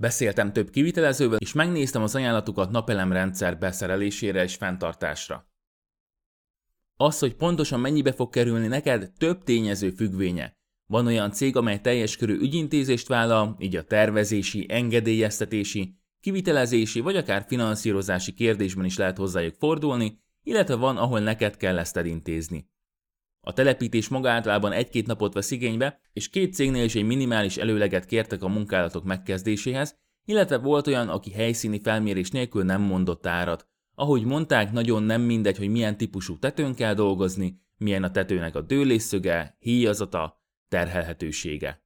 Beszéltem 0.00 0.52
több 0.52 0.70
kivitelezővel, 0.70 1.38
és 1.38 1.52
megnéztem 1.52 2.02
az 2.02 2.14
ajánlatukat 2.14 2.70
napelemrendszer 2.70 3.58
beszerelésére 3.58 4.42
és 4.42 4.54
fenntartásra. 4.54 5.48
Az, 6.96 7.18
hogy 7.18 7.34
pontosan 7.34 7.80
mennyibe 7.80 8.12
fog 8.12 8.30
kerülni 8.30 8.66
neked, 8.66 9.12
több 9.18 9.42
tényező 9.42 9.90
függvénye. 9.90 10.55
Van 10.86 11.06
olyan 11.06 11.32
cég, 11.32 11.56
amely 11.56 11.80
teljes 11.80 12.16
körű 12.16 12.38
ügyintézést 12.38 13.08
vállal, 13.08 13.56
így 13.58 13.76
a 13.76 13.84
tervezési, 13.84 14.66
engedélyeztetési, 14.68 15.98
kivitelezési 16.20 17.00
vagy 17.00 17.16
akár 17.16 17.44
finanszírozási 17.48 18.32
kérdésben 18.32 18.84
is 18.84 18.96
lehet 18.96 19.16
hozzájuk 19.16 19.54
fordulni, 19.54 20.20
illetve 20.42 20.74
van, 20.74 20.96
ahol 20.96 21.20
neked 21.20 21.56
kell 21.56 21.78
ezt 21.78 21.96
elintézni. 21.96 22.70
A 23.40 23.52
telepítés 23.52 24.08
maga 24.08 24.30
általában 24.30 24.72
egy-két 24.72 25.06
napot 25.06 25.32
vesz 25.32 25.50
igénybe, 25.50 26.00
és 26.12 26.28
két 26.28 26.54
cégnél 26.54 26.84
is 26.84 26.94
egy 26.94 27.06
minimális 27.06 27.56
előleget 27.56 28.04
kértek 28.04 28.42
a 28.42 28.48
munkálatok 28.48 29.04
megkezdéséhez, 29.04 29.98
illetve 30.24 30.58
volt 30.58 30.86
olyan, 30.86 31.08
aki 31.08 31.32
helyszíni 31.32 31.80
felmérés 31.80 32.30
nélkül 32.30 32.64
nem 32.64 32.82
mondott 32.82 33.26
árat. 33.26 33.68
Ahogy 33.94 34.24
mondták, 34.24 34.72
nagyon 34.72 35.02
nem 35.02 35.22
mindegy, 35.22 35.58
hogy 35.58 35.68
milyen 35.68 35.96
típusú 35.96 36.38
tetőn 36.38 36.74
kell 36.74 36.94
dolgozni, 36.94 37.60
milyen 37.76 38.02
a 38.02 38.10
tetőnek 38.10 38.54
a 38.54 38.60
dőlésszöge, 38.60 39.56
híjazata, 39.58 40.44
terhelhetősége. 40.68 41.84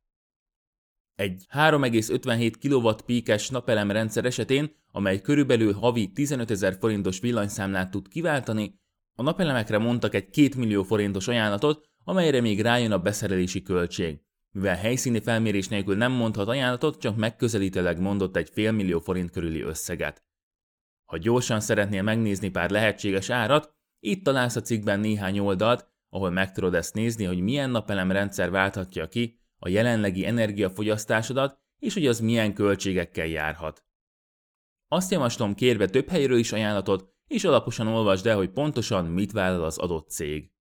Egy 1.15 1.47
3,57 1.53 2.55
kW 2.61 3.05
píkes 3.05 3.49
napelem 3.49 3.91
rendszer 3.91 4.25
esetén, 4.25 4.77
amely 4.93 5.21
körülbelül 5.21 5.73
havi 5.73 6.13
15 6.13 6.51
ezer 6.51 6.77
forintos 6.79 7.21
villanyszámlát 7.21 7.91
tud 7.91 8.09
kiváltani, 8.09 8.79
a 9.15 9.23
napelemekre 9.23 9.79
mondtak 9.79 10.15
egy 10.15 10.31
2 10.31 10.49
millió 10.57 10.83
forintos 10.83 11.29
ajánlatot, 11.29 11.89
amelyre 12.05 12.41
még 12.41 12.61
rájön 12.61 12.93
a 12.93 12.99
beszerelési 12.99 13.63
költség. 13.63 14.21
Mivel 14.53 14.77
helyszíni 14.77 15.21
felmérés 15.21 15.69
nélkül 15.69 15.97
nem 15.97 16.13
mondhat 16.13 16.49
ajánlatot, 16.49 17.01
csak 17.01 17.17
megközelítőleg 17.17 18.01
mondott 18.01 18.37
egy 18.37 18.51
fél 18.53 18.73
millió 18.73 18.99
forint 18.99 19.31
körüli 19.31 19.61
összeget. 19.61 20.25
Ha 21.05 21.17
gyorsan 21.17 21.61
szeretnél 21.61 22.03
megnézni 22.03 22.49
pár 22.49 22.71
lehetséges 22.71 23.31
árat, 23.31 23.75
itt 24.01 24.25
találsz 24.25 24.57
a 24.57 24.61
cikkben 24.61 25.01
néhány 25.01 25.39
oldalt, 25.39 25.89
ahol 26.11 26.31
meg 26.31 26.53
tudod 26.53 26.75
ezt 26.75 26.95
nézni, 26.95 27.25
hogy 27.25 27.41
milyen 27.41 27.71
napelem 27.71 28.11
rendszer 28.11 28.51
válthatja 28.51 29.09
ki 29.09 29.41
a 29.59 29.69
jelenlegi 29.69 30.27
energiafogyasztásodat, 30.27 31.59
és 31.79 31.95
hogy 31.95 32.07
az 32.07 32.21
milyen 32.21 32.55
költségekkel 32.55 33.27
járhat. 33.27 33.85
Azt 34.89 35.11
javaslom 35.11 35.55
kérve 35.55 35.87
több 35.87 36.09
helyről 36.09 36.39
is 36.39 36.53
ajánlatot, 36.53 37.13
és 37.27 37.45
alaposan 37.45 37.87
olvasd 37.87 38.27
el, 38.27 38.37
hogy 38.37 38.51
pontosan 38.51 39.05
mit 39.05 39.33
vállal 39.33 39.65
az 39.65 39.79
adott 39.79 40.11
cég. 40.11 40.53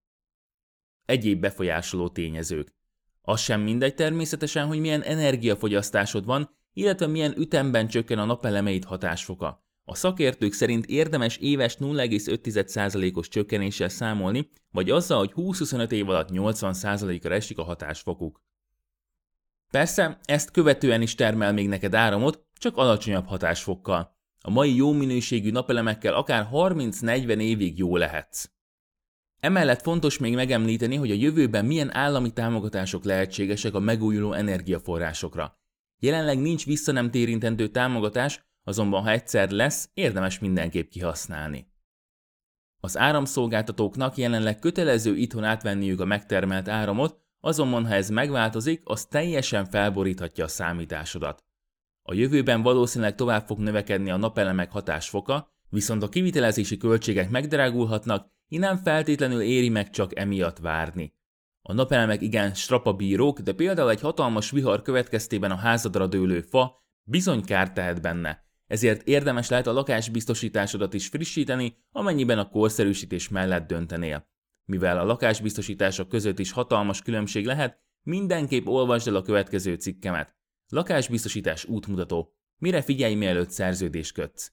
Egyéb 1.06 1.40
befolyásoló 1.40 2.10
tényezők. 2.10 2.76
Az 3.22 3.40
sem 3.40 3.62
mindegy 3.62 3.96
természetesen, 3.96 4.68
hogy 4.68 4.80
milyen 4.80 5.02
energiafogyasztásod 5.02 6.26
van, 6.26 6.58
illetve 6.74 7.08
milyen 7.08 7.38
ütemben 7.38 7.88
csökken 7.88 8.20
a 8.20 8.26
napelemeid 8.26 8.84
hatásfoka. 8.84 9.68
A 9.90 9.96
szakértők 9.96 10.54
szerint 10.54 10.86
érdemes 10.86 11.38
éves 11.38 11.78
0,5%-os 11.78 13.28
csökkenéssel 13.28 13.90
számolni, 13.90 14.50
vagy 14.72 14.90
azzal, 14.90 15.18
hogy 15.18 15.32
20-25 15.36 15.92
év 15.92 16.10
alatt 16.10 16.30
80%-ra 16.32 17.34
esik 17.34 17.58
a 17.58 17.64
hatásfokuk. 17.64 18.42
Persze, 19.72 20.20
ezt 20.24 20.52
követően 20.52 21.02
is 21.02 21.16
termel 21.16 21.54
még 21.54 21.68
neked 21.68 21.94
áramot, 21.94 22.46
csak 22.58 22.78
alacsonyabb 22.78 23.26
hatásfokkal. 23.26 24.18
A 24.42 24.50
mai 24.50 24.76
jó 24.76 24.92
minőségű 24.92 25.52
napelemekkel 25.52 26.14
akár 26.14 26.50
30-40 26.52 27.42
évig 27.42 27.78
jó 27.78 27.98
lehetsz. 27.98 28.50
Emellett 29.40 29.82
fontos 29.82 30.18
még 30.18 30.36
megemlíteni, 30.36 30.96
hogy 30.96 31.12
a 31.12 31.16
jövőben 31.16 31.66
milyen 31.66 31.96
állami 31.96 32.34
támogatások 32.34 33.04
lehetségesek 33.04 33.74
a 33.74 33.80
megújuló 33.80 34.34
energiaforrásokra. 34.34 35.58
Jelenleg 36.00 36.40
nincs 36.40 36.66
vissza 36.66 36.92
nem 36.92 37.12
térintendő 37.12 37.68
támogatás, 37.68 38.48
azonban 38.64 39.02
ha 39.02 39.10
egyszer 39.10 39.50
lesz, 39.50 39.90
érdemes 39.94 40.40
mindenképp 40.40 40.90
kihasználni. 40.90 41.68
Az 42.80 42.98
áramszolgáltatóknak 42.98 44.18
jelenleg 44.18 44.60
kötelező 44.60 45.16
itthon 45.16 45.44
átvenniük 45.44 46.00
a 46.00 46.06
megtermelt 46.06 46.68
áramot, 46.68 47.20
azonban 47.40 47.86
ha 47.86 47.94
ez 47.94 48.10
megváltozik, 48.10 48.82
az 48.84 49.06
teljesen 49.06 49.66
felboríthatja 49.66 50.44
a 50.44 50.48
számításodat. 50.48 51.44
A 52.02 52.14
jövőben 52.14 52.62
valószínűleg 52.62 53.16
tovább 53.16 53.46
fog 53.46 53.60
növekedni 53.60 54.10
a 54.10 54.18
napelemek 54.18 54.72
hatásfoka, 54.72 55.54
viszont 55.70 56.04
a 56.04 56.10
kivitelezési 56.10 56.78
költségek 56.78 57.30
megdrágulhatnak, 57.30 58.32
így 58.48 58.60
nem 58.60 58.78
feltétlenül 58.78 59.42
éri 59.42 59.70
meg 59.70 59.90
csak 59.90 60.20
emiatt 60.20 60.58
várni. 60.58 61.18
A 61.62 61.74
napelemek 61.74 62.22
igen 62.22 62.54
strapabírók, 62.54 63.40
de 63.40 63.54
például 63.54 63.90
egy 63.90 64.02
hatalmas 64.02 64.52
vihar 64.52 64.82
következtében 64.82 65.52
a 65.52 65.56
házadra 65.56 66.08
dőlő 66.08 66.42
fa 66.42 66.84
bizony 67.04 67.46
kárt 67.46 67.74
tehet 67.74 68.02
benne, 68.02 68.49
ezért 68.70 69.08
érdemes 69.08 69.50
lehet 69.50 69.68
a 69.68 69.72
lakásbiztosításodat 69.72 70.94
is 70.94 71.08
frissíteni, 71.08 71.78
amennyiben 71.92 72.40
a 72.40 72.50
korszerűsítés 72.50 73.30
mellett 73.30 73.68
döntenél. 73.68 74.28
Mivel 74.66 75.00
a 75.00 75.04
lakásbiztosítások 75.04 76.10
között 76.10 76.40
is 76.40 76.52
hatalmas 76.52 77.02
különbség 77.02 77.46
lehet, 77.46 77.80
mindenképp 78.04 78.66
olvasd 78.66 79.08
el 79.08 79.16
a 79.16 79.22
következő 79.22 79.76
cikkemet. 79.76 80.36
Lakásbiztosítás 80.68 81.66
útmutató. 81.66 82.36
Mire 82.58 82.82
figyelj, 82.82 83.16
mielőtt 83.16 83.50
szerződést 83.50 84.14
kötsz? 84.14 84.52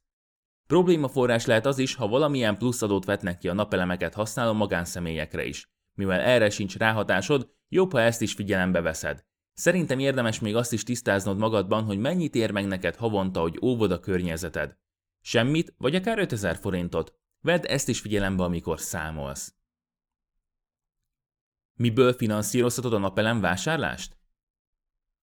Problémaforrás 0.66 1.46
lehet 1.46 1.66
az 1.66 1.78
is, 1.78 1.94
ha 1.94 2.08
valamilyen 2.08 2.58
plusz 2.58 2.82
adót 2.82 3.04
vetnek 3.04 3.38
ki 3.38 3.48
a 3.48 3.54
napelemeket 3.54 4.14
használó 4.14 4.52
magánszemélyekre 4.52 5.44
is. 5.44 5.70
Mivel 5.94 6.20
erre 6.20 6.50
sincs 6.50 6.76
ráhatásod, 6.76 7.50
jobb, 7.68 7.92
ha 7.92 8.00
ezt 8.00 8.22
is 8.22 8.32
figyelembe 8.32 8.80
veszed. 8.80 9.24
Szerintem 9.56 9.98
érdemes 9.98 10.40
még 10.40 10.56
azt 10.56 10.72
is 10.72 10.82
tisztáznod 10.82 11.38
magadban, 11.38 11.84
hogy 11.84 11.98
mennyit 11.98 12.34
ér 12.34 12.50
meg 12.50 12.66
neked 12.66 12.96
havonta, 12.96 13.40
hogy 13.40 13.58
óvod 13.62 13.90
a 13.90 14.00
környezeted. 14.00 14.76
Semmit, 15.20 15.74
vagy 15.78 15.94
akár 15.94 16.18
5000 16.18 16.56
forintot. 16.56 17.14
Vedd 17.40 17.66
ezt 17.66 17.88
is 17.88 18.00
figyelembe, 18.00 18.42
amikor 18.42 18.80
számolsz. 18.80 19.54
Miből 21.74 22.12
finanszírozhatod 22.12 22.92
a 22.92 22.98
napelem 22.98 23.40
vásárlást? 23.40 24.16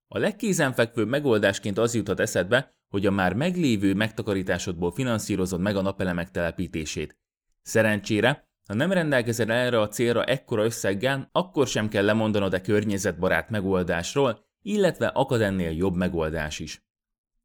A 0.08 0.18
legkézenfekvőbb 0.18 1.08
megoldásként 1.08 1.78
az 1.78 1.94
juthat 1.94 2.20
eszedbe, 2.20 2.76
hogy 2.88 3.06
a 3.06 3.10
már 3.10 3.34
meglévő 3.34 3.94
megtakarításodból 3.94 4.92
finanszírozod 4.92 5.60
meg 5.60 5.76
a 5.76 5.82
napelemek 5.82 6.30
telepítését. 6.30 7.18
Szerencsére, 7.62 8.48
ha 8.66 8.74
nem 8.74 8.92
rendelkezel 8.92 9.52
erre 9.52 9.80
a 9.80 9.88
célra 9.88 10.24
ekkora 10.24 10.64
összeggel, 10.64 11.28
akkor 11.32 11.66
sem 11.66 11.88
kell 11.88 12.04
lemondanod 12.04 12.54
a 12.54 12.60
környezetbarát 12.60 13.50
megoldásról, 13.50 14.44
illetve 14.62 15.06
akad 15.06 15.40
ennél 15.40 15.70
jobb 15.70 15.94
megoldás 15.94 16.58
is. 16.58 16.82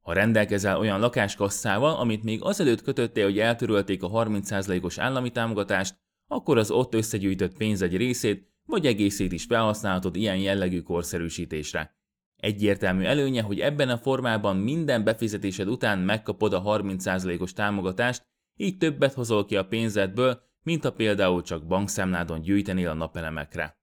Ha 0.01 0.13
rendelkezel 0.13 0.77
olyan 0.77 0.99
lakáskasszával, 0.99 1.95
amit 1.95 2.23
még 2.23 2.43
azelőtt 2.43 2.81
kötöttél, 2.81 3.23
hogy 3.23 3.39
eltörölték 3.39 4.03
a 4.03 4.09
30%-os 4.09 4.97
állami 4.97 5.31
támogatást, 5.31 5.97
akkor 6.27 6.57
az 6.57 6.71
ott 6.71 6.93
összegyűjtött 6.93 7.57
pénz 7.57 7.81
egy 7.81 7.97
részét 7.97 8.47
vagy 8.65 8.85
egészét 8.85 9.31
is 9.31 9.45
felhasználhatod 9.45 10.15
ilyen 10.15 10.38
jellegű 10.38 10.81
korszerűsítésre. 10.81 11.97
Egyértelmű 12.35 13.03
előnye, 13.03 13.41
hogy 13.41 13.59
ebben 13.59 13.89
a 13.89 13.97
formában 13.97 14.57
minden 14.57 15.03
befizetésed 15.03 15.67
után 15.67 15.99
megkapod 15.99 16.53
a 16.53 16.61
30%-os 16.61 17.53
támogatást, 17.53 18.25
így 18.55 18.77
többet 18.77 19.13
hozol 19.13 19.45
ki 19.45 19.55
a 19.55 19.65
pénzedből, 19.65 20.49
mint 20.69 20.83
ha 20.83 20.91
például 20.91 21.41
csak 21.41 21.65
bankszámládon 21.65 22.41
gyűjtenél 22.41 22.89
a 22.89 22.93
napelemekre. 22.93 23.77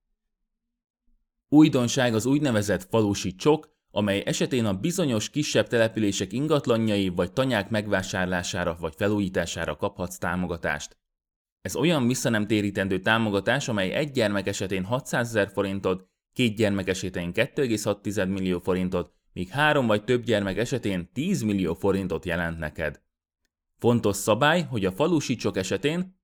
Újdonság 1.48 2.14
az 2.14 2.26
úgynevezett 2.26 2.88
falusi 2.90 3.34
csok, 3.34 3.74
amely 3.90 4.22
esetén 4.26 4.64
a 4.64 4.74
bizonyos 4.74 5.30
kisebb 5.30 5.66
települések 5.66 6.32
ingatlanjai 6.32 7.08
vagy 7.08 7.32
tanyák 7.32 7.70
megvásárlására 7.70 8.76
vagy 8.80 8.94
felújítására 8.96 9.76
kaphatsz 9.76 10.18
támogatást. 10.18 10.96
Ez 11.60 11.76
olyan 11.76 12.06
visszanemtérítendő 12.06 13.00
támogatás, 13.00 13.68
amely 13.68 13.92
egy 13.92 14.10
gyermek 14.10 14.46
esetén 14.46 14.84
600 14.84 15.28
ezer 15.28 15.50
forintot, 15.52 16.08
két 16.32 16.56
gyermek 16.56 16.88
esetén 16.88 17.32
2,6 17.34 18.28
millió 18.28 18.58
forintot, 18.58 19.12
míg 19.32 19.48
három 19.48 19.86
vagy 19.86 20.04
több 20.04 20.22
gyermek 20.22 20.56
esetén 20.56 21.10
10 21.12 21.42
millió 21.42 21.74
forintot 21.74 22.24
jelent 22.24 22.58
neked. 22.58 23.00
Fontos 23.78 24.16
szabály, 24.16 24.62
hogy 24.62 24.84
a 24.84 24.92
falusicsok 24.92 25.56
esetén 25.56 26.15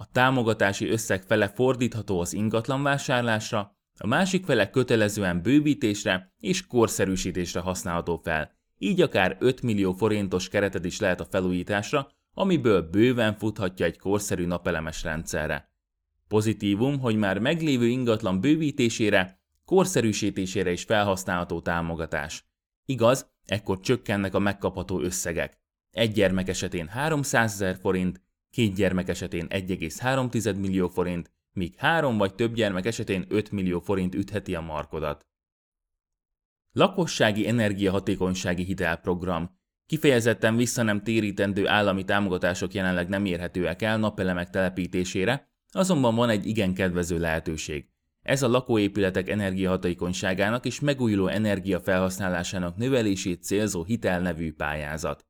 a 0.00 0.06
támogatási 0.12 0.88
összeg 0.88 1.22
fele 1.22 1.48
fordítható 1.48 2.20
az 2.20 2.32
ingatlan 2.32 2.82
vásárlásra, 2.82 3.76
a 3.98 4.06
másik 4.06 4.44
fele 4.44 4.70
kötelezően 4.70 5.42
bővítésre 5.42 6.32
és 6.38 6.66
korszerűsítésre 6.66 7.60
használható 7.60 8.20
fel, 8.24 8.58
így 8.78 9.00
akár 9.00 9.36
5 9.40 9.62
millió 9.62 9.92
forintos 9.92 10.48
kereted 10.48 10.84
is 10.84 11.00
lehet 11.00 11.20
a 11.20 11.24
felújításra, 11.24 12.08
amiből 12.32 12.82
bőven 12.82 13.34
futhatja 13.34 13.86
egy 13.86 13.98
korszerű 13.98 14.46
napelemes 14.46 15.02
rendszerre. 15.02 15.72
Pozitívum, 16.28 16.98
hogy 16.98 17.16
már 17.16 17.38
meglévő 17.38 17.86
ingatlan 17.86 18.40
bővítésére, 18.40 19.40
korszerűsítésére 19.64 20.72
is 20.72 20.82
felhasználható 20.82 21.60
támogatás. 21.60 22.44
Igaz, 22.84 23.30
ekkor 23.44 23.80
csökkennek 23.80 24.34
a 24.34 24.38
megkapható 24.38 25.00
összegek. 25.00 25.58
Egy 25.90 26.12
gyermek 26.12 26.48
esetén 26.48 26.86
300 26.86 27.52
ezer 27.52 27.76
forint, 27.80 28.28
két 28.50 28.74
gyermek 28.74 29.08
esetén 29.08 29.46
1,3 29.48 30.56
millió 30.56 30.88
forint, 30.88 31.32
míg 31.52 31.74
három 31.76 32.18
vagy 32.18 32.34
több 32.34 32.54
gyermek 32.54 32.86
esetén 32.86 33.24
5 33.28 33.50
millió 33.50 33.80
forint 33.80 34.14
ütheti 34.14 34.54
a 34.54 34.60
markodat. 34.60 35.26
Lakossági 36.72 37.48
energiahatékonysági 37.48 38.64
hitelprogram. 38.64 39.58
Kifejezetten 39.86 40.56
vissza 40.56 40.82
nem 40.82 41.02
térítendő 41.02 41.68
állami 41.68 42.04
támogatások 42.04 42.74
jelenleg 42.74 43.08
nem 43.08 43.24
érhetőek 43.24 43.82
el 43.82 43.98
napelemek 43.98 44.50
telepítésére, 44.50 45.48
azonban 45.70 46.14
van 46.14 46.28
egy 46.28 46.46
igen 46.46 46.74
kedvező 46.74 47.18
lehetőség. 47.18 47.88
Ez 48.22 48.42
a 48.42 48.48
lakóépületek 48.48 49.28
energiahatékonyságának 49.28 50.66
és 50.66 50.80
megújuló 50.80 51.26
energia 51.26 51.80
felhasználásának 51.80 52.76
növelését 52.76 53.42
célzó 53.42 53.84
hitel 53.84 54.20
nevű 54.20 54.52
pályázat. 54.52 55.29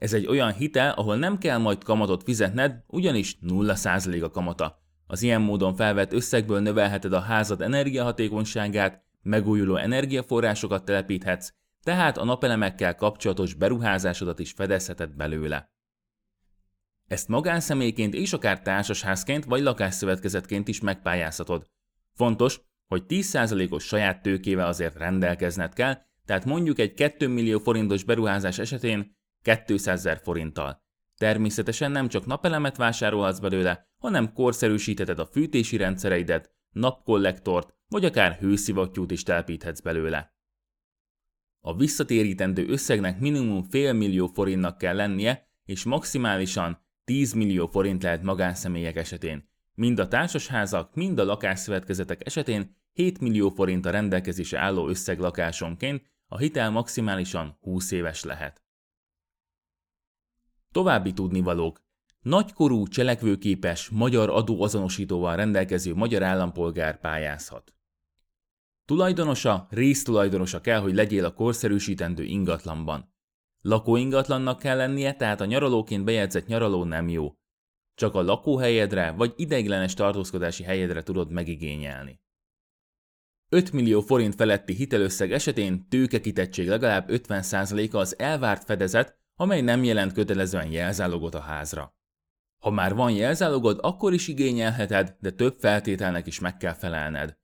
Ez 0.00 0.12
egy 0.12 0.26
olyan 0.26 0.52
hitel, 0.52 0.92
ahol 0.92 1.16
nem 1.16 1.38
kell 1.38 1.58
majd 1.58 1.84
kamatot 1.84 2.22
fizetned, 2.22 2.82
ugyanis 2.86 3.38
0% 3.42 4.22
a 4.22 4.30
kamata. 4.30 4.82
Az 5.06 5.22
ilyen 5.22 5.40
módon 5.40 5.74
felvett 5.74 6.12
összegből 6.12 6.60
növelheted 6.60 7.12
a 7.12 7.20
házad 7.20 7.60
energiahatékonyságát, 7.60 9.04
megújuló 9.22 9.76
energiaforrásokat 9.76 10.84
telepíthetsz, 10.84 11.50
tehát 11.82 12.18
a 12.18 12.24
napelemekkel 12.24 12.94
kapcsolatos 12.94 13.54
beruházásodat 13.54 14.38
is 14.38 14.52
fedezheted 14.52 15.16
belőle. 15.16 15.72
Ezt 17.06 17.28
magánszemélyként 17.28 18.14
és 18.14 18.32
akár 18.32 18.62
társasházként 18.62 19.44
vagy 19.44 19.62
lakásszövetkezetként 19.62 20.68
is 20.68 20.80
megpályázhatod. 20.80 21.66
Fontos, 22.14 22.60
hogy 22.86 23.04
10%-os 23.08 23.84
saját 23.84 24.22
tőkével 24.22 24.66
azért 24.66 24.96
rendelkezned 24.96 25.74
kell, 25.74 25.98
tehát 26.24 26.44
mondjuk 26.44 26.78
egy 26.78 26.94
2 26.94 27.28
millió 27.28 27.58
forintos 27.58 28.04
beruházás 28.04 28.58
esetén 28.58 29.18
200 29.42 29.86
ezer 29.86 30.20
forinttal. 30.22 30.82
Természetesen 31.16 31.90
nem 31.90 32.08
csak 32.08 32.26
napelemet 32.26 32.76
vásárolhatsz 32.76 33.38
belőle, 33.38 33.88
hanem 33.98 34.32
korszerűsítheted 34.32 35.18
a 35.18 35.26
fűtési 35.26 35.76
rendszereidet, 35.76 36.50
napkollektort, 36.70 37.74
vagy 37.88 38.04
akár 38.04 38.32
hőszivattyút 38.32 39.10
is 39.10 39.22
telepíthetsz 39.22 39.80
belőle. 39.80 40.34
A 41.60 41.76
visszatérítendő 41.76 42.68
összegnek 42.68 43.18
minimum 43.18 43.62
fél 43.62 43.92
millió 43.92 44.26
forintnak 44.26 44.78
kell 44.78 44.96
lennie, 44.96 45.48
és 45.64 45.84
maximálisan 45.84 46.86
10 47.04 47.32
millió 47.32 47.66
forint 47.66 48.02
lehet 48.02 48.22
magánszemélyek 48.22 48.96
esetén. 48.96 49.48
Mind 49.74 49.98
a 49.98 50.08
társasházak, 50.08 50.94
mind 50.94 51.18
a 51.18 51.24
lakásszövetkezetek 51.24 52.26
esetén 52.26 52.76
7 52.92 53.20
millió 53.20 53.48
forint 53.48 53.86
a 53.86 53.90
rendelkezésre 53.90 54.58
álló 54.58 54.88
összeg 54.88 55.18
lakásonként, 55.18 56.10
a 56.26 56.38
hitel 56.38 56.70
maximálisan 56.70 57.58
20 57.60 57.90
éves 57.90 58.24
lehet. 58.24 58.62
További 60.72 61.12
tudnivalók. 61.12 61.82
Nagykorú, 62.20 62.86
cselekvőképes, 62.86 63.88
magyar 63.88 64.30
adóazonosítóval 64.30 65.36
rendelkező 65.36 65.94
magyar 65.94 66.22
állampolgár 66.22 67.00
pályázhat. 67.00 67.74
Tulajdonosa, 68.84 69.66
résztulajdonosa 69.70 70.60
kell, 70.60 70.80
hogy 70.80 70.94
legyél 70.94 71.24
a 71.24 71.34
korszerűsítendő 71.34 72.24
ingatlanban. 72.24 73.14
Lakóingatlannak 73.60 74.58
kell 74.58 74.76
lennie, 74.76 75.14
tehát 75.14 75.40
a 75.40 75.44
nyaralóként 75.44 76.04
bejegyzett 76.04 76.46
nyaraló 76.46 76.84
nem 76.84 77.08
jó. 77.08 77.34
Csak 77.94 78.14
a 78.14 78.22
lakóhelyedre 78.22 79.10
vagy 79.10 79.32
ideiglenes 79.36 79.94
tartózkodási 79.94 80.62
helyedre 80.62 81.02
tudod 81.02 81.30
megigényelni. 81.30 82.20
5 83.48 83.72
millió 83.72 84.00
forint 84.00 84.34
feletti 84.34 84.74
hitelösszeg 84.74 85.32
esetén 85.32 85.88
tőkekitettség 85.88 86.68
legalább 86.68 87.08
50%-a 87.08 87.96
az 87.96 88.18
elvárt 88.18 88.64
fedezet, 88.64 89.19
amely 89.40 89.60
nem 89.60 89.84
jelent 89.84 90.12
kötelezően 90.12 90.70
jelzálogot 90.70 91.34
a 91.34 91.40
házra. 91.40 91.94
Ha 92.58 92.70
már 92.70 92.94
van 92.94 93.12
jelzálogod, 93.12 93.78
akkor 93.82 94.12
is 94.12 94.28
igényelheted, 94.28 95.16
de 95.20 95.30
több 95.30 95.56
feltételnek 95.58 96.26
is 96.26 96.40
meg 96.40 96.56
kell 96.56 96.72
felelned. 96.72 97.36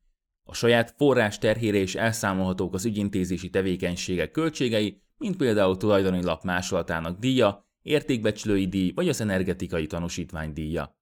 A 0.45 0.55
saját 0.55 0.95
forrás 0.97 1.39
terhére 1.39 1.79
is 1.79 1.95
elszámolhatók 1.95 2.75
az 2.75 2.85
ügyintézési 2.85 3.51
tevékenységek 3.51 4.31
költségei, 4.31 5.03
mint 5.17 5.37
például 5.37 5.77
tulajdoni 5.77 6.23
lap 6.23 6.43
másolatának 6.43 7.19
díja, 7.19 7.69
értékbecslői 7.83 8.69
díj 8.69 8.93
vagy 8.95 9.09
az 9.09 9.21
energetikai 9.21 9.87
tanúsítvány 9.87 10.53
díja. 10.53 10.99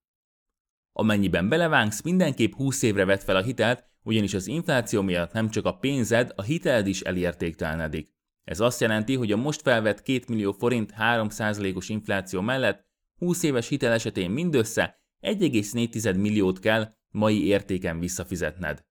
Amennyiben 0.93 1.49
belevágsz, 1.49 2.03
mindenképp 2.03 2.53
20 2.53 2.83
évre 2.83 3.05
vett 3.05 3.23
fel 3.23 3.37
a 3.37 3.43
hitelt, 3.43 3.85
ugyanis 4.03 4.35
az 4.35 4.47
infláció 4.47 5.03
miatt 5.03 5.33
nem 5.33 5.49
csak 5.49 5.65
a 5.65 5.77
pénzed, 5.77 6.33
a 6.37 6.43
hiteled 6.43 6.87
is 6.87 7.01
elértéktelenedik. 7.01 8.13
Ez 8.45 8.61
azt 8.61 8.81
jelenti, 8.81 9.15
hogy 9.15 9.33
a 9.33 9.37
most 9.37 9.61
felvett 9.61 10.03
2 10.03 10.25
millió 10.29 10.53
forint 10.53 10.95
3%-os 10.99 11.89
infláció 11.89 12.41
mellett 12.41 12.87
20 13.19 13.43
éves 13.43 13.69
hitel 13.69 13.93
esetén 13.93 14.31
mindössze 14.31 15.03
1,4 15.21 16.21
milliót 16.21 16.59
kell 16.59 16.93
mai 17.11 17.47
értéken 17.47 17.99
visszafizetned. 17.99 18.85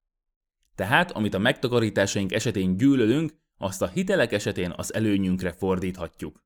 Tehát, 0.76 1.12
amit 1.12 1.34
a 1.34 1.39
megtakarításaink 1.39 2.32
esetén 2.32 2.78
gyűlölünk, 2.78 3.34
azt 3.58 3.82
a 3.82 3.88
hitelek 3.88 4.32
esetén 4.32 4.74
az 4.76 4.94
előnyünkre 4.94 5.52
fordíthatjuk. 5.52 6.44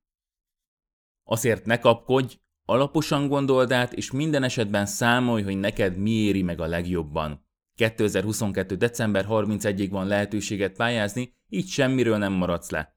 Azért 1.23 1.65
ne 1.65 1.79
kapkodj, 1.79 2.35
alaposan 2.65 3.27
gondold 3.27 3.71
át, 3.71 3.93
és 3.93 4.11
minden 4.11 4.43
esetben 4.43 4.85
számolj, 4.85 5.43
hogy 5.43 5.57
neked 5.57 5.97
mi 5.97 6.11
éri 6.11 6.41
meg 6.41 6.59
a 6.59 6.65
legjobban. 6.65 7.45
2022. 7.75 8.75
december 8.75 9.25
31-ig 9.29 9.87
van 9.91 10.07
lehetőséget 10.07 10.75
pályázni, 10.75 11.33
így 11.49 11.67
semmiről 11.67 12.17
nem 12.17 12.33
maradsz 12.33 12.69
le. 12.69 12.96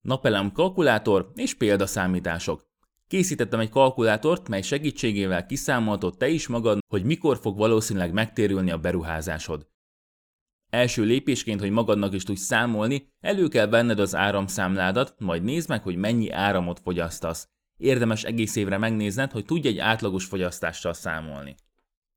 Napelem 0.00 0.52
kalkulátor 0.52 1.32
és 1.34 1.54
példaszámítások. 1.54 2.66
Készítettem 3.08 3.60
egy 3.60 3.70
kalkulátort, 3.70 4.48
mely 4.48 4.62
segítségével 4.62 5.46
kiszámoltod 5.46 6.16
te 6.16 6.28
is 6.28 6.46
magad, 6.46 6.78
hogy 6.88 7.04
mikor 7.04 7.38
fog 7.38 7.56
valószínűleg 7.56 8.12
megtérülni 8.12 8.70
a 8.70 8.78
beruházásod. 8.78 9.66
Első 10.70 11.02
lépésként, 11.04 11.60
hogy 11.60 11.70
magadnak 11.70 12.14
is 12.14 12.22
tudj 12.22 12.40
számolni, 12.40 13.12
elő 13.20 13.48
kell 13.48 13.66
venned 13.66 13.98
az 13.98 14.14
áramszámládat, 14.14 15.14
majd 15.18 15.42
nézd 15.42 15.68
meg, 15.68 15.82
hogy 15.82 15.96
mennyi 15.96 16.30
áramot 16.30 16.80
fogyasztasz. 16.80 17.48
Érdemes 17.76 18.24
egész 18.24 18.56
évre 18.56 18.78
megnézned, 18.78 19.32
hogy 19.32 19.44
tudj 19.44 19.68
egy 19.68 19.78
átlagos 19.78 20.24
fogyasztással 20.24 20.92
számolni. 20.92 21.54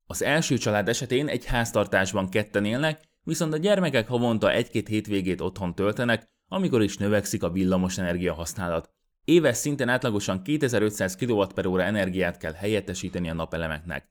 Az 0.06 0.22
első 0.22 0.56
család 0.56 0.88
esetén 0.88 1.28
egy 1.28 1.44
háztartásban 1.44 2.28
ketten 2.28 2.64
élnek, 2.64 3.00
viszont 3.22 3.52
a 3.52 3.56
gyermekek 3.56 4.08
havonta 4.08 4.52
egy-két 4.52 4.88
hétvégét 4.88 5.40
otthon 5.40 5.74
töltenek, 5.74 6.31
amikor 6.52 6.82
is 6.82 6.96
növekszik 6.96 7.42
a 7.42 7.50
villamosenergia 7.50 8.34
használat. 8.34 8.90
Éves 9.24 9.56
szinten 9.56 9.88
átlagosan 9.88 10.42
2500 10.42 11.16
kWh 11.16 11.86
energiát 11.86 12.36
kell 12.36 12.52
helyettesíteni 12.52 13.30
a 13.30 13.34
napelemeknek. 13.34 14.10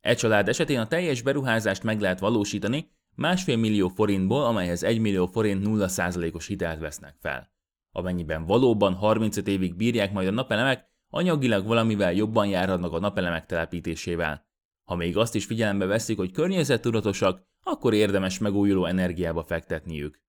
E 0.00 0.14
család 0.14 0.48
esetén 0.48 0.78
a 0.78 0.86
teljes 0.86 1.22
beruházást 1.22 1.82
meg 1.82 2.00
lehet 2.00 2.18
valósítani, 2.18 2.90
másfél 3.14 3.56
millió 3.56 3.88
forintból, 3.88 4.44
amelyhez 4.44 4.82
1 4.82 5.00
millió 5.00 5.26
forint 5.26 5.66
0%-os 5.66 6.46
hitelt 6.46 6.78
vesznek 6.78 7.14
fel. 7.20 7.52
Amennyiben 7.92 8.44
valóban 8.44 8.94
35 8.94 9.48
évig 9.48 9.76
bírják 9.76 10.12
majd 10.12 10.28
a 10.28 10.30
napelemek, 10.30 10.86
anyagilag 11.10 11.66
valamivel 11.66 12.12
jobban 12.12 12.46
járhatnak 12.46 12.92
a 12.92 12.98
napelemek 12.98 13.46
telepítésével. 13.46 14.46
Ha 14.84 14.94
még 14.94 15.16
azt 15.16 15.34
is 15.34 15.44
figyelembe 15.44 15.86
veszik, 15.86 16.16
hogy 16.16 16.32
környezettudatosak, 16.32 17.42
akkor 17.62 17.94
érdemes 17.94 18.38
megújuló 18.38 18.84
energiába 18.84 19.42
fektetniük. 19.42 20.26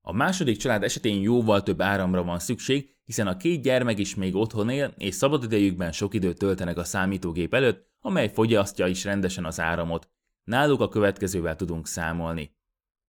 A 0.00 0.12
második 0.12 0.56
család 0.56 0.82
esetén 0.82 1.20
jóval 1.20 1.62
több 1.62 1.80
áramra 1.80 2.22
van 2.22 2.38
szükség, 2.38 2.96
hiszen 3.04 3.26
a 3.26 3.36
két 3.36 3.62
gyermek 3.62 3.98
is 3.98 4.14
még 4.14 4.34
otthon 4.34 4.70
él, 4.70 4.94
és 4.96 5.14
szabadidejükben 5.14 5.92
sok 5.92 6.14
időt 6.14 6.38
töltenek 6.38 6.78
a 6.78 6.84
számítógép 6.84 7.54
előtt, 7.54 7.88
amely 8.00 8.32
fogyasztja 8.32 8.86
is 8.86 9.04
rendesen 9.04 9.44
az 9.44 9.60
áramot. 9.60 10.08
Náluk 10.44 10.80
a 10.80 10.88
következővel 10.88 11.56
tudunk 11.56 11.86
számolni. 11.86 12.56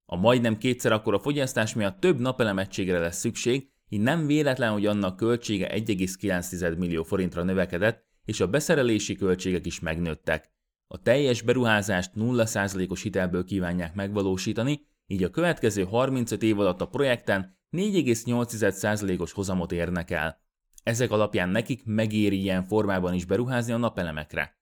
A 0.05 0.15
majdnem 0.15 0.57
kétszer 0.57 0.91
akkora 0.91 1.19
fogyasztás 1.19 1.73
miatt 1.73 1.99
több 1.99 2.19
napelemetségre 2.19 2.99
lesz 2.99 3.19
szükség, 3.19 3.69
így 3.89 4.01
nem 4.01 4.25
véletlen, 4.25 4.71
hogy 4.71 4.85
annak 4.85 5.15
költsége 5.15 5.69
1,9 5.73 6.77
millió 6.77 7.03
forintra 7.03 7.43
növekedett, 7.43 8.05
és 8.25 8.39
a 8.39 8.47
beszerelési 8.47 9.15
költségek 9.15 9.65
is 9.65 9.79
megnőttek. 9.79 10.51
A 10.87 11.01
teljes 11.01 11.41
beruházást 11.41 12.11
0%-os 12.15 13.01
hitelből 13.01 13.43
kívánják 13.43 13.93
megvalósítani, 13.95 14.87
így 15.11 15.23
a 15.23 15.29
következő 15.29 15.83
35 15.83 16.43
év 16.43 16.59
alatt 16.59 16.81
a 16.81 16.87
projekten 16.87 17.57
4,8%-os 17.71 19.31
hozamot 19.31 19.71
érnek 19.71 20.11
el. 20.11 20.41
Ezek 20.83 21.11
alapján 21.11 21.49
nekik 21.49 21.85
megéri 21.85 22.41
ilyen 22.41 22.63
formában 22.63 23.13
is 23.13 23.25
beruházni 23.25 23.73
a 23.73 23.77
napelemekre. 23.77 24.59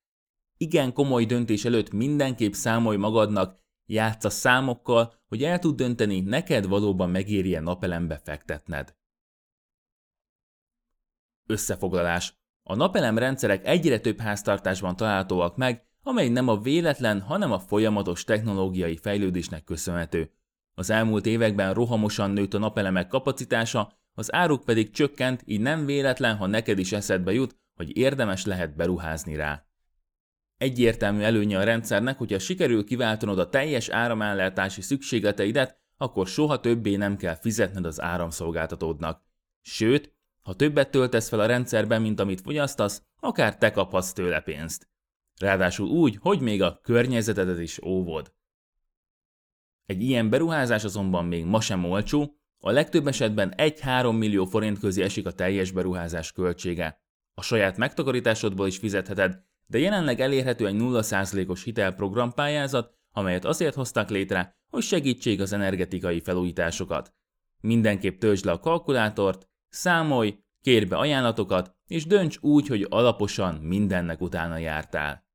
Igen 0.57 0.93
komoly 0.93 1.25
döntés 1.25 1.65
előtt 1.65 1.91
mindenképp 1.91 2.53
számolj 2.53 2.97
magadnak, 2.97 3.57
játsz 3.85 4.25
a 4.25 4.29
számokkal, 4.29 5.13
hogy 5.27 5.43
el 5.43 5.59
tud 5.59 5.75
dönteni, 5.75 6.19
neked 6.19 6.67
valóban 6.67 7.09
megéri-e 7.09 7.59
napelembe 7.59 8.17
fektetned. 8.23 8.95
Összefoglalás. 11.45 12.37
A 12.63 12.75
napelem 12.75 13.17
rendszerek 13.17 13.65
egyre 13.65 13.99
több 13.99 14.19
háztartásban 14.19 14.95
találhatóak 14.95 15.57
meg, 15.57 15.87
amely 16.03 16.29
nem 16.29 16.47
a 16.47 16.61
véletlen, 16.61 17.21
hanem 17.21 17.51
a 17.51 17.59
folyamatos 17.59 18.23
technológiai 18.23 18.97
fejlődésnek 18.97 19.63
köszönhető. 19.63 20.31
Az 20.79 20.89
elmúlt 20.89 21.25
években 21.25 21.73
rohamosan 21.73 22.31
nőtt 22.31 22.53
a 22.53 22.57
napelemek 22.57 23.07
kapacitása, 23.07 23.93
az 24.13 24.33
áruk 24.33 24.63
pedig 24.63 24.91
csökkent, 24.91 25.41
így 25.45 25.59
nem 25.59 25.85
véletlen, 25.85 26.35
ha 26.35 26.45
neked 26.45 26.79
is 26.79 26.91
eszedbe 26.91 27.33
jut, 27.33 27.55
hogy 27.75 27.97
érdemes 27.97 28.45
lehet 28.45 28.75
beruházni 28.75 29.35
rá. 29.35 29.65
Egyértelmű 30.57 31.21
előnye 31.21 31.57
a 31.57 31.63
rendszernek, 31.63 32.17
hogyha 32.17 32.39
sikerül 32.39 32.85
kiváltanod 32.85 33.39
a 33.39 33.49
teljes 33.49 33.89
áramellátási 33.89 34.81
szükségleteidet, 34.81 35.79
akkor 35.97 36.27
soha 36.27 36.59
többé 36.59 36.95
nem 36.95 37.17
kell 37.17 37.35
fizetned 37.35 37.85
az 37.85 38.01
áramszolgáltatódnak. 38.01 39.23
Sőt, 39.61 40.13
ha 40.41 40.55
többet 40.55 40.91
töltesz 40.91 41.29
fel 41.29 41.39
a 41.39 41.45
rendszerben, 41.45 42.01
mint 42.01 42.19
amit 42.19 42.41
fogyasztasz, 42.41 43.03
akár 43.19 43.57
te 43.57 43.71
kaphatsz 43.71 44.13
tőle 44.13 44.39
pénzt. 44.39 44.87
Ráadásul 45.39 45.87
úgy, 45.87 46.17
hogy 46.21 46.41
még 46.41 46.61
a 46.61 46.79
környezetedet 46.83 47.59
is 47.59 47.81
óvod. 47.83 48.37
Egy 49.89 50.01
ilyen 50.01 50.29
beruházás 50.29 50.83
azonban 50.83 51.25
még 51.25 51.45
ma 51.45 51.61
sem 51.61 51.85
olcsó, 51.85 52.35
a 52.59 52.71
legtöbb 52.71 53.07
esetben 53.07 53.53
1-3 53.57 54.17
millió 54.17 54.45
forint 54.45 54.79
közé 54.79 55.03
esik 55.03 55.25
a 55.25 55.31
teljes 55.31 55.71
beruházás 55.71 56.31
költsége. 56.31 57.01
A 57.33 57.41
saját 57.41 57.77
megtakarításodból 57.77 58.67
is 58.67 58.77
fizetheted, 58.77 59.39
de 59.67 59.77
jelenleg 59.77 60.19
elérhető 60.19 60.67
egy 60.67 60.75
0%-os 60.79 61.63
hitelprogrampályázat, 61.63 62.93
amelyet 63.11 63.45
azért 63.45 63.75
hoztak 63.75 64.09
létre, 64.09 64.57
hogy 64.69 64.83
segítsék 64.83 65.41
az 65.41 65.53
energetikai 65.53 66.19
felújításokat. 66.19 67.13
Mindenképp 67.61 68.19
töltsd 68.19 68.45
le 68.45 68.51
a 68.51 68.59
kalkulátort, 68.59 69.47
számolj, 69.69 70.39
kérj 70.61 70.85
be 70.85 70.97
ajánlatokat, 70.97 71.75
és 71.87 72.05
dönts 72.05 72.37
úgy, 72.41 72.67
hogy 72.67 72.87
alaposan 72.89 73.55
mindennek 73.55 74.21
utána 74.21 74.57
jártál. 74.57 75.28